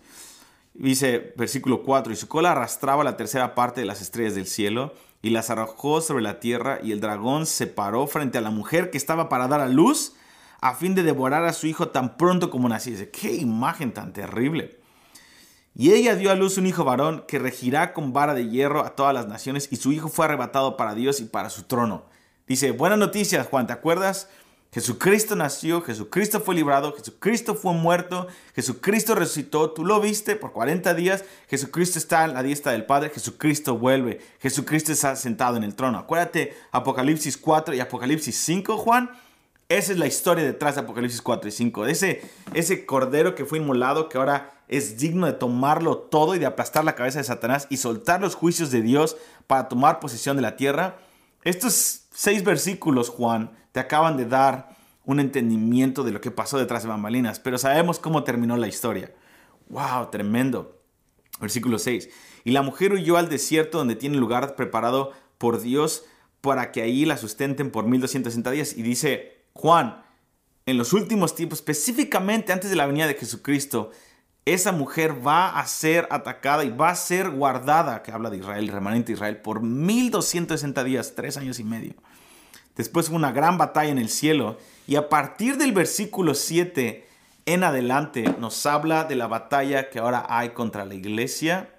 Dice 0.80 1.34
versículo 1.36 1.84
4, 1.84 2.14
y 2.14 2.16
su 2.16 2.30
cola 2.30 2.54
arrastraba 2.54 3.04
la 3.04 3.18
tercera 3.18 3.54
parte 3.54 3.82
de 3.82 3.86
las 3.86 4.02
estrellas 4.02 4.34
del 4.34 4.48
cielo 4.48 4.94
y 5.22 5.32
las 5.32 5.50
arrojó 5.50 6.00
sobre 6.00 6.24
la 6.24 6.40
tierra 6.40 6.80
y 6.82 6.94
el 6.94 7.02
dragón 7.02 7.46
se 7.46 7.68
paró 7.68 8.08
frente 8.08 8.38
a 8.38 8.42
la 8.42 8.50
mujer 8.50 8.90
que 8.90 8.98
estaba 8.98 9.28
para 9.28 9.50
dar 9.50 9.60
a 9.60 9.68
luz 9.68 10.14
a 10.62 10.76
fin 10.76 10.96
de 10.96 11.04
devorar 11.04 11.44
a 11.44 11.52
su 11.52 11.68
hijo 11.68 11.90
tan 11.90 12.16
pronto 12.16 12.50
como 12.50 12.70
naciese. 12.70 13.10
Qué 13.10 13.34
imagen 13.34 13.94
tan 13.94 14.14
terrible. 14.14 14.80
Y 15.76 15.92
ella 15.92 16.16
dio 16.16 16.32
a 16.32 16.36
luz 16.36 16.58
un 16.58 16.66
hijo 16.66 16.86
varón 16.86 17.26
que 17.28 17.40
regirá 17.40 17.92
con 17.92 18.14
vara 18.14 18.34
de 18.34 18.48
hierro 18.48 18.86
a 18.86 18.96
todas 18.96 19.14
las 19.14 19.28
naciones 19.28 19.68
y 19.72 19.76
su 19.76 19.92
hijo 19.92 20.08
fue 20.08 20.26
arrebatado 20.26 20.78
para 20.78 20.96
Dios 20.96 21.20
y 21.20 21.26
para 21.26 21.50
su 21.50 21.64
trono. 21.64 22.06
Dice, 22.48 22.72
buenas 22.72 23.00
noticias 23.00 23.48
Juan, 23.48 23.68
¿te 23.68 23.74
acuerdas? 23.74 24.30
Jesucristo 24.72 25.36
nació, 25.36 25.82
Jesucristo 25.82 26.42
fue 26.42 26.54
librado, 26.54 26.96
Jesucristo 26.96 27.56
fue 27.56 27.74
muerto, 27.74 28.28
Jesucristo 28.54 29.16
resucitó, 29.16 29.72
tú 29.72 29.84
lo 29.84 30.00
viste 30.00 30.36
por 30.36 30.52
40 30.52 30.94
días, 30.94 31.24
Jesucristo 31.50 31.98
está 31.98 32.24
en 32.26 32.36
la 32.36 32.44
diestra 32.44 32.74
del 32.74 32.86
Padre, 32.86 33.10
Jesucristo 33.10 33.78
vuelve, 33.78 34.22
Jesucristo 34.40 34.92
está 34.92 35.16
sentado 35.16 35.58
en 35.58 35.64
el 35.64 35.74
trono. 35.74 35.98
Acuérdate 35.98 36.56
Apocalipsis 36.72 37.36
4 37.38 37.74
y 37.74 37.80
Apocalipsis 37.80 38.38
5, 38.38 38.78
Juan. 38.78 39.10
Esa 39.70 39.92
es 39.92 39.98
la 39.98 40.08
historia 40.08 40.44
detrás 40.44 40.76
de 40.76 40.82
Apocalipsis 40.82 41.22
4 41.22 41.50
y 41.50 41.52
5. 41.52 41.86
Ese, 41.88 42.22
ese 42.54 42.86
cordero 42.86 43.34
que 43.34 43.46
fue 43.46 43.58
inmolado, 43.58 44.08
que 44.08 44.20
ahora 44.20 44.54
es 44.68 45.00
digno 45.00 45.26
de 45.26 45.34
tomarlo 45.34 45.98
todo 45.98 46.36
y 46.36 46.40
de 46.40 46.46
aplastar 46.46 46.86
la 46.86 46.96
cabeza 46.96 47.18
de 47.18 47.24
Satanás 47.24 47.66
y 47.72 47.78
soltar 47.78 48.22
los 48.22 48.36
juicios 48.36 48.70
de 48.70 48.82
Dios 48.82 49.18
para 49.48 49.68
tomar 49.68 50.00
posesión 50.00 50.36
de 50.36 50.44
la 50.44 50.56
tierra. 50.56 50.98
Estos 51.44 52.08
seis 52.12 52.44
versículos, 52.44 53.10
Juan, 53.10 53.52
te 53.72 53.80
acaban 53.80 54.18
de 54.18 54.26
dar 54.26 54.76
un 55.06 55.20
entendimiento 55.20 56.04
de 56.04 56.12
lo 56.12 56.22
que 56.22 56.32
pasó 56.32 56.58
detrás 56.58 56.84
de 56.84 56.90
bambalinas, 56.90 57.40
pero 57.40 57.58
sabemos 57.58 58.00
cómo 58.00 58.24
terminó 58.24 58.58
la 58.58 58.68
historia. 58.68 59.14
¡Wow! 59.70 60.10
Tremendo. 60.12 60.80
Versículo 61.40 61.80
6. 61.80 62.10
Y 62.44 62.52
la 62.52 62.62
mujer 62.62 62.94
huyó 62.94 63.18
al 63.18 63.30
desierto 63.30 63.78
donde 63.78 63.96
tiene 63.96 64.18
lugar 64.18 64.56
preparado 64.56 65.14
por 65.38 65.62
Dios 65.62 66.04
para 66.42 66.72
que 66.72 66.82
ahí 66.82 67.06
la 67.06 67.18
sustenten 67.18 67.72
por 67.72 67.86
1260 67.86 68.52
días. 68.52 68.74
Y 68.76 68.82
dice 68.82 69.46
Juan, 69.54 70.04
en 70.66 70.78
los 70.78 70.94
últimos 70.94 71.36
tiempos, 71.36 71.60
específicamente 71.60 72.54
antes 72.54 72.70
de 72.70 72.76
la 72.76 72.86
venida 72.86 73.08
de 73.08 73.16
Jesucristo, 73.16 73.92
esa 74.46 74.72
mujer 74.72 75.26
va 75.26 75.60
a 75.60 75.68
ser 75.68 76.08
atacada 76.10 76.64
y 76.64 76.70
va 76.70 76.90
a 76.90 76.96
ser 76.96 77.30
guardada, 77.30 78.02
que 78.02 78.12
habla 78.12 78.30
de 78.30 78.38
Israel, 78.38 78.66
el 78.66 78.72
remanente 78.72 79.08
de 79.08 79.14
Israel, 79.14 79.38
por 79.38 79.62
1260 79.62 80.84
días, 80.84 81.14
tres 81.16 81.38
años 81.38 81.60
y 81.60 81.64
medio. 81.64 81.94
Después 82.76 83.10
hubo 83.10 83.18
una 83.18 83.32
gran 83.32 83.58
batalla 83.58 83.92
en 83.92 83.98
el 83.98 84.10
cielo 84.10 84.58
y 84.88 84.96
a 84.96 85.10
partir 85.10 85.58
del 85.58 85.74
versículo 85.74 86.34
7 86.34 87.08
en 87.46 87.64
adelante 87.64 88.36
nos 88.40 88.66
habla 88.66 89.04
de 89.04 89.16
la 89.16 89.28
batalla 89.28 89.90
que 89.90 90.00
ahora 90.00 90.26
hay 90.30 90.50
contra 90.52 90.86
la 90.86 90.96
iglesia 90.96 91.70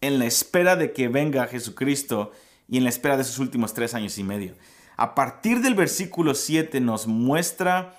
en 0.00 0.18
la 0.18 0.26
espera 0.26 0.76
de 0.76 0.92
que 0.92 1.08
venga 1.08 1.46
Jesucristo 1.46 2.32
y 2.68 2.76
en 2.76 2.84
la 2.84 2.90
espera 2.90 3.16
de 3.16 3.24
sus 3.24 3.38
últimos 3.38 3.72
tres 3.72 3.94
años 3.94 4.18
y 4.18 4.24
medio. 4.24 4.54
A 4.96 5.14
partir 5.14 5.60
del 5.60 5.74
versículo 5.74 6.34
7 6.34 6.80
nos 6.80 7.06
muestra 7.06 7.96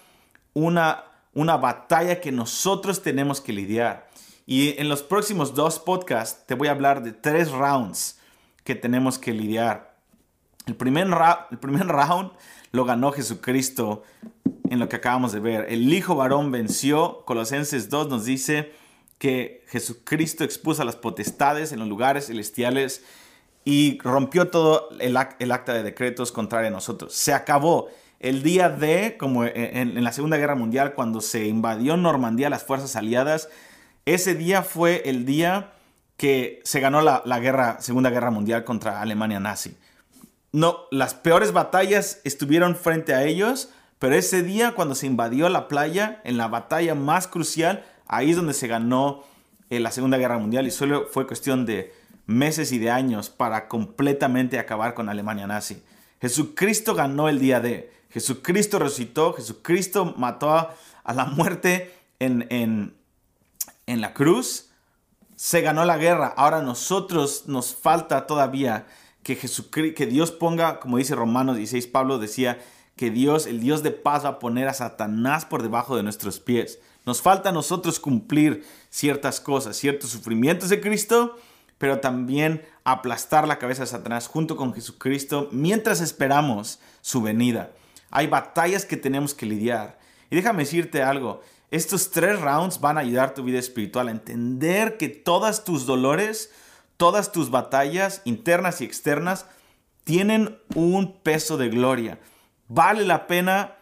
una, 0.53 1.03
una 1.35 1.57
batalla 1.57 2.19
que 2.19 2.31
nosotros 2.31 3.03
tenemos 3.03 3.39
que 3.41 3.53
lidiar. 3.53 4.09
Y 4.47 4.79
en 4.79 4.89
los 4.89 5.03
próximos 5.03 5.53
dos 5.53 5.77
podcasts 5.77 6.45
te 6.47 6.55
voy 6.55 6.69
a 6.69 6.71
hablar 6.71 7.03
de 7.03 7.11
tres 7.11 7.51
rounds 7.51 8.17
que 8.63 8.73
tenemos 8.73 9.19
que 9.19 9.33
lidiar. 9.33 9.95
El 10.65 10.75
primer, 10.75 11.07
el 11.51 11.57
primer 11.59 11.87
round 11.87 12.31
lo 12.71 12.85
ganó 12.85 13.11
Jesucristo 13.11 14.03
en 14.69 14.79
lo 14.79 14.89
que 14.89 14.95
acabamos 14.95 15.31
de 15.31 15.39
ver. 15.39 15.67
El 15.69 15.93
Hijo 15.93 16.15
varón 16.15 16.51
venció. 16.51 17.23
Colosenses 17.25 17.89
2 17.89 18.09
nos 18.09 18.25
dice 18.25 18.73
que 19.17 19.63
Jesucristo 19.67 20.43
expuso 20.43 20.81
a 20.81 20.85
las 20.85 20.95
potestades 20.95 21.71
en 21.71 21.79
los 21.79 21.87
lugares 21.87 22.27
celestiales 22.27 23.03
y 23.63 23.99
rompió 23.99 24.49
todo 24.49 24.89
el, 24.99 25.17
acta 25.17 25.73
de 25.73 25.83
decretos 25.83 26.31
contrario 26.31 26.67
a 26.67 26.71
nosotros. 26.71 27.13
Se 27.13 27.33
acabó. 27.33 27.87
El 28.25 28.43
día 28.43 28.69
de, 28.69 29.17
como 29.17 29.45
en, 29.45 30.03
la 30.03 30.11
Segunda 30.11 30.37
Guerra 30.37 30.55
Mundial, 30.55 30.93
cuando 30.93 31.21
se 31.21 31.45
invadió 31.47 31.95
Normandía 31.97 32.49
las 32.49 32.63
fuerzas 32.63 32.95
aliadas, 32.95 33.49
ese 34.05 34.35
día 34.35 34.63
fue 34.63 35.03
el 35.05 35.25
día 35.25 35.73
que 36.17 36.61
se 36.63 36.79
ganó 36.79 37.01
la, 37.01 37.21
la 37.25 37.39
guerra, 37.39 37.77
Segunda 37.81 38.09
Guerra 38.09 38.31
Mundial 38.31 38.63
contra 38.63 39.01
Alemania 39.01 39.39
nazi 39.39 39.75
no, 40.55 40.85
las 40.89 41.13
peores 41.13 41.51
batallas 41.51 42.21
estuvieron 42.23 42.77
frente 42.77 43.13
a 43.13 43.25
ellos, 43.25 43.71
pero 43.99 44.15
ese 44.15 44.41
día 44.41 44.71
cuando 44.71 44.95
se 44.95 45.05
invadió 45.05 45.49
la 45.49 45.67
playa, 45.67 46.21
en 46.23 46.37
la 46.37 46.47
batalla 46.47 46.95
más 46.95 47.27
crucial, 47.27 47.83
ahí 48.07 48.29
es 48.29 48.37
donde 48.37 48.53
se 48.53 48.67
ganó 48.67 49.25
eh, 49.69 49.81
la 49.81 49.91
Segunda 49.91 50.17
Guerra 50.17 50.37
Mundial 50.37 50.65
y 50.65 50.71
solo 50.71 51.07
fue 51.11 51.27
cuestión 51.27 51.65
de 51.65 51.93
meses 52.25 52.71
y 52.71 52.79
de 52.79 52.89
años 52.89 53.29
para 53.29 53.67
completamente 53.67 54.57
acabar 54.57 54.93
con 54.93 55.09
Alemania 55.09 55.45
nazi. 55.45 55.83
Jesucristo 56.21 56.95
ganó 56.95 57.27
el 57.27 57.39
día 57.39 57.59
de, 57.59 57.91
Jesucristo 58.15 58.79
resucitó, 58.79 59.33
Jesucristo 59.33 60.13
mató 60.15 60.53
a, 60.53 60.73
la 61.13 61.25
muerte 61.25 61.93
en, 62.19 62.93
la 63.85 64.13
cruz, 64.13 64.69
se 65.35 65.59
ganó 65.59 65.83
la 65.83 65.97
guerra, 65.97 66.33
ahora 66.37 66.61
nosotros 66.61 67.43
nos 67.47 67.75
falta 67.75 68.25
todavía 68.25 68.87
que, 69.21 69.35
Jesucristo, 69.35 69.97
que 69.97 70.05
Dios 70.05 70.31
ponga, 70.31 70.79
como 70.79 70.97
dice 70.97 71.13
Romanos 71.13 71.57
16, 71.57 71.87
Pablo 71.87 72.17
decía 72.17 72.57
que 72.95 73.11
Dios, 73.11 73.47
el 73.47 73.59
Dios 73.59 73.83
de 73.83 73.91
paz, 73.91 74.23
va 74.23 74.29
a 74.29 74.39
poner 74.39 74.69
a 74.69 74.73
Satanás 74.73 75.43
por 75.43 75.61
debajo 75.61 75.97
de 75.97 76.03
nuestros 76.03 76.39
pies. 76.39 76.79
Nos 77.05 77.21
falta 77.21 77.49
a 77.49 77.51
nosotros 77.51 77.99
cumplir 77.99 78.65
ciertas 78.89 79.41
cosas, 79.41 79.75
ciertos 79.75 80.11
sufrimientos 80.11 80.69
de 80.69 80.79
Cristo, 80.79 81.35
pero 81.77 81.99
también 81.99 82.65
aplastar 82.85 83.45
la 83.45 83.59
cabeza 83.59 83.81
de 83.81 83.87
Satanás 83.87 84.29
junto 84.29 84.55
con 84.55 84.73
Jesucristo 84.73 85.49
mientras 85.51 85.99
esperamos 85.99 86.79
su 87.01 87.21
venida. 87.21 87.71
Hay 88.11 88.27
batallas 88.27 88.85
que 88.85 88.97
tenemos 88.97 89.33
que 89.33 89.45
lidiar. 89.45 89.99
Y 90.29 90.35
déjame 90.35 90.63
decirte 90.63 91.03
algo, 91.03 91.41
estos 91.71 92.11
tres 92.11 92.39
rounds 92.39 92.79
van 92.79 92.97
a 92.97 93.01
ayudar 93.01 93.33
tu 93.33 93.43
vida 93.43 93.59
espiritual 93.59 94.07
a 94.07 94.11
entender 94.11 94.97
que 94.97 95.09
todas 95.09 95.63
tus 95.63 95.85
dolores 95.85 96.49
Todas 96.97 97.31
tus 97.31 97.51
batallas, 97.51 98.21
internas 98.23 98.79
y 98.79 98.85
externas, 98.85 99.47
tienen 100.05 100.57
un 100.75 101.19
peso 101.19 101.57
de 101.57 101.69
gloria. 101.69 102.19
Vale 102.67 103.03
la 103.03 103.27
pena 103.27 103.74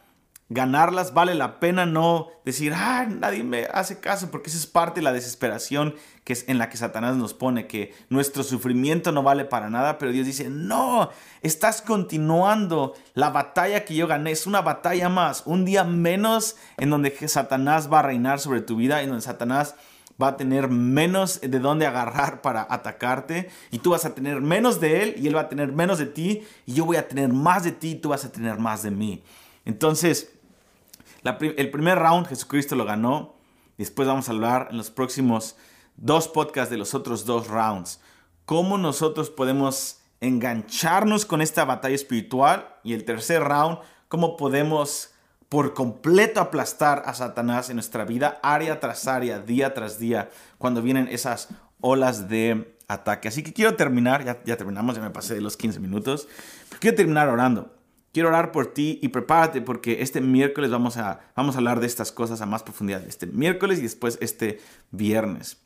ganarlas, 0.54 1.14
vale 1.14 1.36
la 1.36 1.60
pena 1.60 1.86
no 1.86 2.28
decir, 2.46 2.74
ah, 2.76 3.06
nadie 3.10 3.44
me 3.44 3.66
hace 3.66 4.00
caso, 4.00 4.30
porque 4.30 4.50
esa 4.50 4.60
es 4.60 4.68
parte 4.68 5.00
de 5.00 5.04
la 5.04 5.14
desesperación 5.14 5.96
que 6.24 6.34
es 6.34 6.46
en 6.48 6.58
la 6.58 6.70
que 6.70 6.78
Satanás 6.78 7.16
nos 7.16 7.34
pone, 7.34 7.68
que 7.68 7.94
nuestro 8.10 8.44
sufrimiento 8.44 9.12
no 9.12 9.24
vale 9.24 9.46
para 9.46 9.70
nada, 9.70 9.98
pero 9.98 10.12
Dios 10.12 10.26
dice, 10.26 10.50
no, 10.50 11.10
estás 11.42 11.82
continuando 11.82 12.94
la 13.14 13.30
batalla 13.30 13.84
que 13.84 13.96
yo 13.96 14.08
gané, 14.08 14.32
es 14.32 14.48
una 14.48 14.62
batalla 14.62 15.10
más, 15.10 15.44
un 15.46 15.66
día 15.66 15.84
menos 15.84 16.56
en 16.78 16.90
donde 16.90 17.12
Satanás 17.28 17.92
va 17.92 18.00
a 18.00 18.04
reinar 18.04 18.40
sobre 18.40 18.62
tu 18.62 18.76
vida, 18.76 19.02
en 19.02 19.10
donde 19.10 19.24
Satanás 19.24 19.76
va 20.22 20.30
a 20.30 20.38
tener 20.38 20.70
menos 20.70 21.42
de 21.42 21.60
dónde 21.60 21.88
agarrar 21.88 22.42
para 22.42 22.68
atacarte 22.70 23.50
y 23.72 23.80
tú 23.80 23.92
vas 23.92 24.06
a 24.06 24.14
tener 24.14 24.42
menos 24.42 24.80
de 24.80 25.02
él 25.02 25.16
y 25.18 25.28
él 25.28 25.36
va 25.36 25.42
a 25.42 25.50
tener 25.50 25.72
menos 25.72 25.98
de 25.98 26.06
ti 26.06 26.44
y 26.68 26.74
yo 26.74 26.86
voy 26.86 26.98
a 26.98 27.08
tener 27.08 27.30
más 27.30 27.64
de 27.64 27.72
ti 27.72 27.92
y 27.92 27.96
tú 27.96 28.10
vas 28.10 28.24
a 28.24 28.32
tener 28.32 28.60
más 28.60 28.84
de 28.84 28.92
mí. 28.92 29.24
Entonces, 29.66 30.33
el 31.24 31.72
primer 31.72 32.00
round 32.00 32.28
Jesucristo 32.28 32.76
lo 32.76 32.86
ganó. 32.86 33.36
Después 33.78 34.08
vamos 34.08 34.28
a 34.28 34.32
hablar 34.32 34.68
en 34.72 34.78
los 34.78 34.92
próximos 34.92 35.56
dos 35.96 36.28
podcasts 36.28 36.72
de 36.72 36.78
los 36.78 36.94
otros 36.94 37.26
dos 37.26 37.48
rounds. 37.48 38.00
Cómo 38.46 38.78
nosotros 38.78 39.30
podemos 39.30 40.02
engancharnos 40.22 41.26
con 41.26 41.42
esta 41.42 41.66
batalla 41.66 41.96
espiritual. 41.96 42.76
Y 42.84 42.94
el 42.94 43.06
tercer 43.06 43.44
round, 43.44 43.80
cómo 44.08 44.38
podemos 44.38 45.12
por 45.50 45.76
completo 45.76 46.40
aplastar 46.40 47.04
a 47.06 47.14
Satanás 47.14 47.70
en 47.70 47.76
nuestra 47.76 48.06
vida, 48.06 48.40
área 48.42 48.80
tras 48.80 49.08
área, 49.08 49.38
día 49.38 49.76
tras 49.76 50.00
día, 50.00 50.32
cuando 50.58 50.82
vienen 50.82 51.08
esas 51.08 51.50
olas 51.80 52.28
de 52.28 52.76
ataque. 52.88 53.28
Así 53.28 53.44
que 53.44 53.54
quiero 53.54 53.76
terminar, 53.76 54.24
ya, 54.24 54.58
terminamos, 54.58 54.96
ya 54.96 55.02
me 55.04 55.12
pasé 55.12 55.36
de 55.36 55.42
los 55.42 55.56
15 55.56 55.80
minutos, 55.80 56.28
quiero 56.80 56.98
terminar 56.98 57.30
orando. 57.30 57.72
Quiero 58.14 58.30
orar 58.30 58.52
por 58.52 58.68
ti 58.68 59.00
y 59.02 59.10
prepárate 59.10 59.62
porque 59.62 60.02
este 60.02 60.22
miércoles 60.22 60.72
vamos 60.72 60.98
a, 60.98 61.20
vamos 61.36 61.56
a 61.56 61.58
hablar 61.58 61.80
de 61.80 61.88
estas 61.88 62.12
cosas 62.12 62.40
a 62.42 62.46
más 62.46 62.64
profundidad. 62.64 63.04
Este 63.08 63.26
miércoles 63.26 63.80
y 63.80 63.84
después 63.84 64.18
este 64.22 64.62
viernes. 64.92 65.58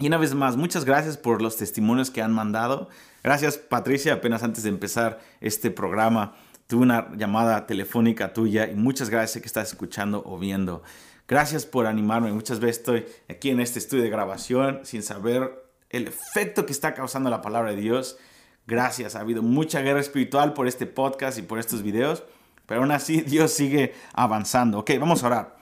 Y 0.00 0.06
una 0.06 0.16
vez 0.16 0.34
más, 0.34 0.56
muchas 0.56 0.84
gracias 0.84 1.16
por 1.16 1.42
los 1.42 1.56
testimonios 1.56 2.10
que 2.10 2.22
han 2.22 2.32
mandado. 2.32 2.88
Gracias 3.22 3.58
Patricia, 3.58 4.14
apenas 4.14 4.42
antes 4.42 4.62
de 4.62 4.70
empezar 4.70 5.20
este 5.40 5.70
programa 5.70 6.34
tuve 6.66 6.82
una 6.82 7.14
llamada 7.16 7.66
telefónica 7.66 8.32
tuya 8.32 8.70
y 8.70 8.74
muchas 8.74 9.10
gracias 9.10 9.42
que 9.42 9.46
estás 9.46 9.68
escuchando 9.68 10.22
o 10.24 10.38
viendo. 10.38 10.82
Gracias 11.26 11.66
por 11.66 11.86
animarme. 11.86 12.32
Muchas 12.32 12.60
veces 12.60 12.78
estoy 12.78 13.06
aquí 13.28 13.50
en 13.50 13.60
este 13.60 13.78
estudio 13.78 14.04
de 14.04 14.10
grabación 14.10 14.80
sin 14.84 15.02
saber 15.02 15.64
el 15.90 16.06
efecto 16.08 16.66
que 16.66 16.72
está 16.72 16.94
causando 16.94 17.30
la 17.30 17.42
palabra 17.42 17.70
de 17.70 17.76
Dios. 17.76 18.18
Gracias. 18.66 19.14
Ha 19.14 19.20
habido 19.20 19.42
mucha 19.42 19.80
guerra 19.80 20.00
espiritual 20.00 20.54
por 20.54 20.66
este 20.66 20.86
podcast 20.86 21.38
y 21.38 21.42
por 21.42 21.58
estos 21.58 21.82
videos, 21.82 22.22
pero 22.66 22.80
aún 22.80 22.90
así 22.90 23.20
Dios 23.26 23.52
sigue 23.52 23.94
avanzando. 24.12 24.78
Ok, 24.78 24.92
vamos 24.98 25.22
a 25.22 25.26
orar. 25.26 25.56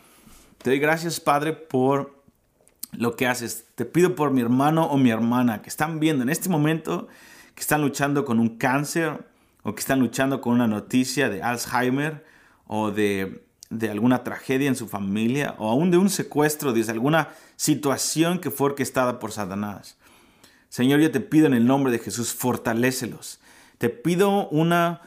Te 0.58 0.70
doy 0.70 0.78
gracias, 0.78 1.20
Padre, 1.20 1.52
por 1.52 2.22
lo 2.92 3.16
que 3.16 3.26
haces. 3.26 3.66
Te 3.74 3.84
pido 3.84 4.14
por 4.14 4.30
mi 4.30 4.40
hermano 4.40 4.86
o 4.86 4.96
mi 4.96 5.10
hermana 5.10 5.62
que 5.62 5.68
están 5.68 5.98
viendo 5.98 6.22
en 6.22 6.28
este 6.28 6.48
momento, 6.48 7.08
que 7.54 7.60
están 7.60 7.80
luchando 7.82 8.24
con 8.24 8.38
un 8.38 8.56
cáncer, 8.58 9.24
o 9.62 9.74
que 9.74 9.80
están 9.80 10.00
luchando 10.00 10.40
con 10.40 10.54
una 10.54 10.66
noticia 10.66 11.28
de 11.28 11.42
Alzheimer 11.42 12.24
o 12.66 12.90
de, 12.90 13.44
alguna 13.90 14.24
tragedia 14.24 14.68
en 14.68 14.76
su 14.76 14.88
familia 14.88 15.54
o 15.58 15.70
aún 15.70 15.90
de 15.90 15.98
un 15.98 16.10
secuestro, 16.10 16.72
de 16.72 16.82
alguna 16.90 17.28
situación 17.56 18.38
que 18.38 18.50
fue 18.50 18.70
orquestada 18.70 19.18
por 19.18 19.32
Satanás. 19.32 19.96
Señor, 20.72 21.00
yo 21.00 21.10
te 21.10 21.20
pido 21.20 21.46
en 21.46 21.52
el 21.52 21.66
nombre 21.66 21.92
de 21.92 21.98
Jesús, 21.98 22.32
fortalécelos. 22.32 23.40
Te 23.76 23.90
pido 23.90 24.48
una 24.48 25.02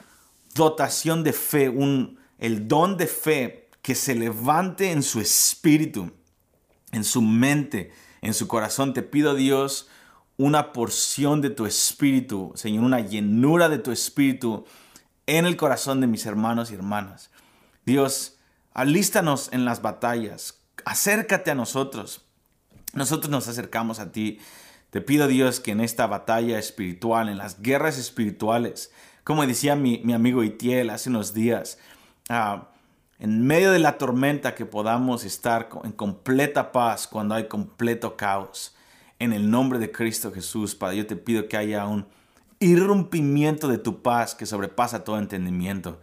dotación 0.53 1.23
de 1.23 1.33
fe, 1.33 1.69
un, 1.69 2.19
el 2.37 2.67
don 2.67 2.97
de 2.97 3.07
fe 3.07 3.67
que 3.81 3.95
se 3.95 4.13
levante 4.13 4.91
en 4.91 5.01
su 5.01 5.19
espíritu, 5.19 6.11
en 6.91 7.03
su 7.03 7.23
mente, 7.23 7.91
en 8.21 8.35
su 8.35 8.47
corazón. 8.47 8.93
Te 8.93 9.01
pido, 9.01 9.33
Dios, 9.33 9.89
una 10.37 10.71
porción 10.71 11.41
de 11.41 11.49
tu 11.49 11.65
espíritu, 11.65 12.51
Señor, 12.53 12.83
una 12.83 12.99
llenura 12.99 13.67
de 13.67 13.79
tu 13.79 13.91
espíritu 13.91 14.65
en 15.25 15.47
el 15.47 15.57
corazón 15.57 15.99
de 15.99 16.05
mis 16.05 16.27
hermanos 16.27 16.69
y 16.69 16.75
hermanas. 16.75 17.31
Dios, 17.87 18.37
alístanos 18.71 19.49
en 19.51 19.65
las 19.65 19.81
batallas, 19.81 20.59
acércate 20.85 21.49
a 21.49 21.55
nosotros. 21.55 22.23
Nosotros 22.93 23.31
nos 23.31 23.47
acercamos 23.47 23.97
a 23.97 24.11
ti. 24.11 24.39
Te 24.95 25.01
pido, 25.01 25.27
Dios, 25.27 25.59
que 25.59 25.71
en 25.71 25.81
esta 25.81 26.07
batalla 26.07 26.57
espiritual, 26.57 27.27
en 27.27 27.37
las 27.37 27.61
guerras 27.61 27.97
espirituales, 27.97 28.93
como 29.25 29.45
decía 29.45 29.75
mi, 29.75 30.01
amigo 30.13 30.41
Itiel 30.41 30.89
hace 30.89 31.09
unos 31.09 31.33
días, 31.33 31.79
ah, 32.29 32.69
en 33.19 33.45
medio 33.45 33.73
de 33.73 33.79
la 33.79 33.97
tormenta 33.97 34.55
que 34.55 34.65
podamos 34.65 35.25
estar 35.25 35.67
en 35.83 35.91
completa 35.91 36.71
paz 36.71 37.07
cuando 37.07 37.35
hay 37.35 37.49
completo 37.49 38.15
caos 38.15 38.73
en 39.19 39.33
el 39.33 39.51
nombre 39.51 39.79
de 39.79 39.91
Cristo 39.91 40.31
Jesús, 40.31 40.75
Padre, 40.75 40.95
yo 40.95 41.07
te 41.07 41.17
pido 41.17 41.49
que 41.49 41.57
haya 41.57 41.85
un 41.87 42.07
irrumpimiento 42.59 43.67
de 43.67 43.79
tu 43.79 44.01
paz 44.01 44.33
que 44.33 44.45
sobrepasa 44.45 45.03
todo 45.03 45.19
entendimiento. 45.19 45.99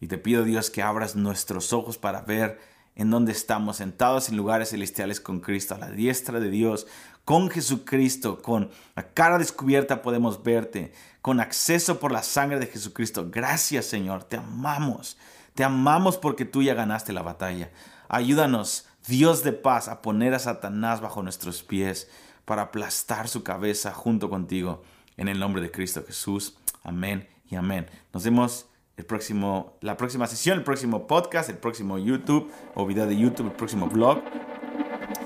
Y 0.00 0.06
te 0.06 0.18
pido, 0.18 0.44
Dios, 0.44 0.70
que 0.70 0.82
abras 0.82 1.16
nuestros 1.16 1.72
ojos 1.72 1.98
para 1.98 2.20
ver 2.20 2.60
en 2.96 3.10
donde 3.10 3.32
estamos 3.32 3.76
sentados 3.76 4.28
en 4.28 4.36
lugares 4.36 4.70
celestiales 4.70 5.20
con 5.20 5.40
Cristo, 5.40 5.74
a 5.74 5.78
la 5.78 5.90
diestra 5.90 6.40
de 6.40 6.50
Dios, 6.50 6.86
con 7.24 7.50
Jesucristo, 7.50 8.40
con 8.42 8.70
la 8.94 9.08
cara 9.08 9.38
descubierta 9.38 10.02
podemos 10.02 10.42
verte, 10.42 10.92
con 11.20 11.40
acceso 11.40 12.00
por 12.00 12.10
la 12.10 12.22
sangre 12.22 12.58
de 12.58 12.66
Jesucristo. 12.66 13.28
Gracias 13.30 13.84
Señor, 13.84 14.24
te 14.24 14.38
amamos, 14.38 15.18
te 15.54 15.62
amamos 15.62 16.16
porque 16.16 16.44
tú 16.44 16.62
ya 16.62 16.74
ganaste 16.74 17.12
la 17.12 17.22
batalla. 17.22 17.70
Ayúdanos, 18.08 18.86
Dios 19.06 19.42
de 19.42 19.52
paz, 19.52 19.88
a 19.88 20.02
poner 20.02 20.34
a 20.34 20.38
Satanás 20.38 21.00
bajo 21.00 21.22
nuestros 21.22 21.62
pies 21.62 22.08
para 22.44 22.62
aplastar 22.62 23.28
su 23.28 23.42
cabeza 23.42 23.92
junto 23.92 24.30
contigo. 24.30 24.82
En 25.18 25.28
el 25.28 25.38
nombre 25.38 25.62
de 25.62 25.70
Cristo 25.70 26.04
Jesús. 26.06 26.56
Amén 26.82 27.28
y 27.50 27.56
amén. 27.56 27.88
Nos 28.12 28.24
vemos 28.24 28.66
el 28.96 29.04
próximo, 29.04 29.76
la 29.80 29.96
próxima 29.96 30.26
sesión, 30.26 30.58
el 30.58 30.64
próximo 30.64 31.06
podcast, 31.06 31.50
el 31.50 31.58
próximo 31.58 31.98
YouTube 31.98 32.50
o 32.74 32.86
video 32.86 33.06
de 33.06 33.16
YouTube, 33.16 33.46
el 33.46 33.52
próximo 33.52 33.88
vlog 33.88 34.22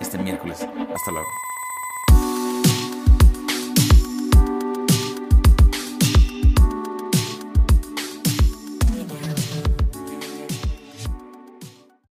este 0.01 0.19
miércoles. 0.19 0.61
Hasta 0.63 1.11
luego. 1.11 1.50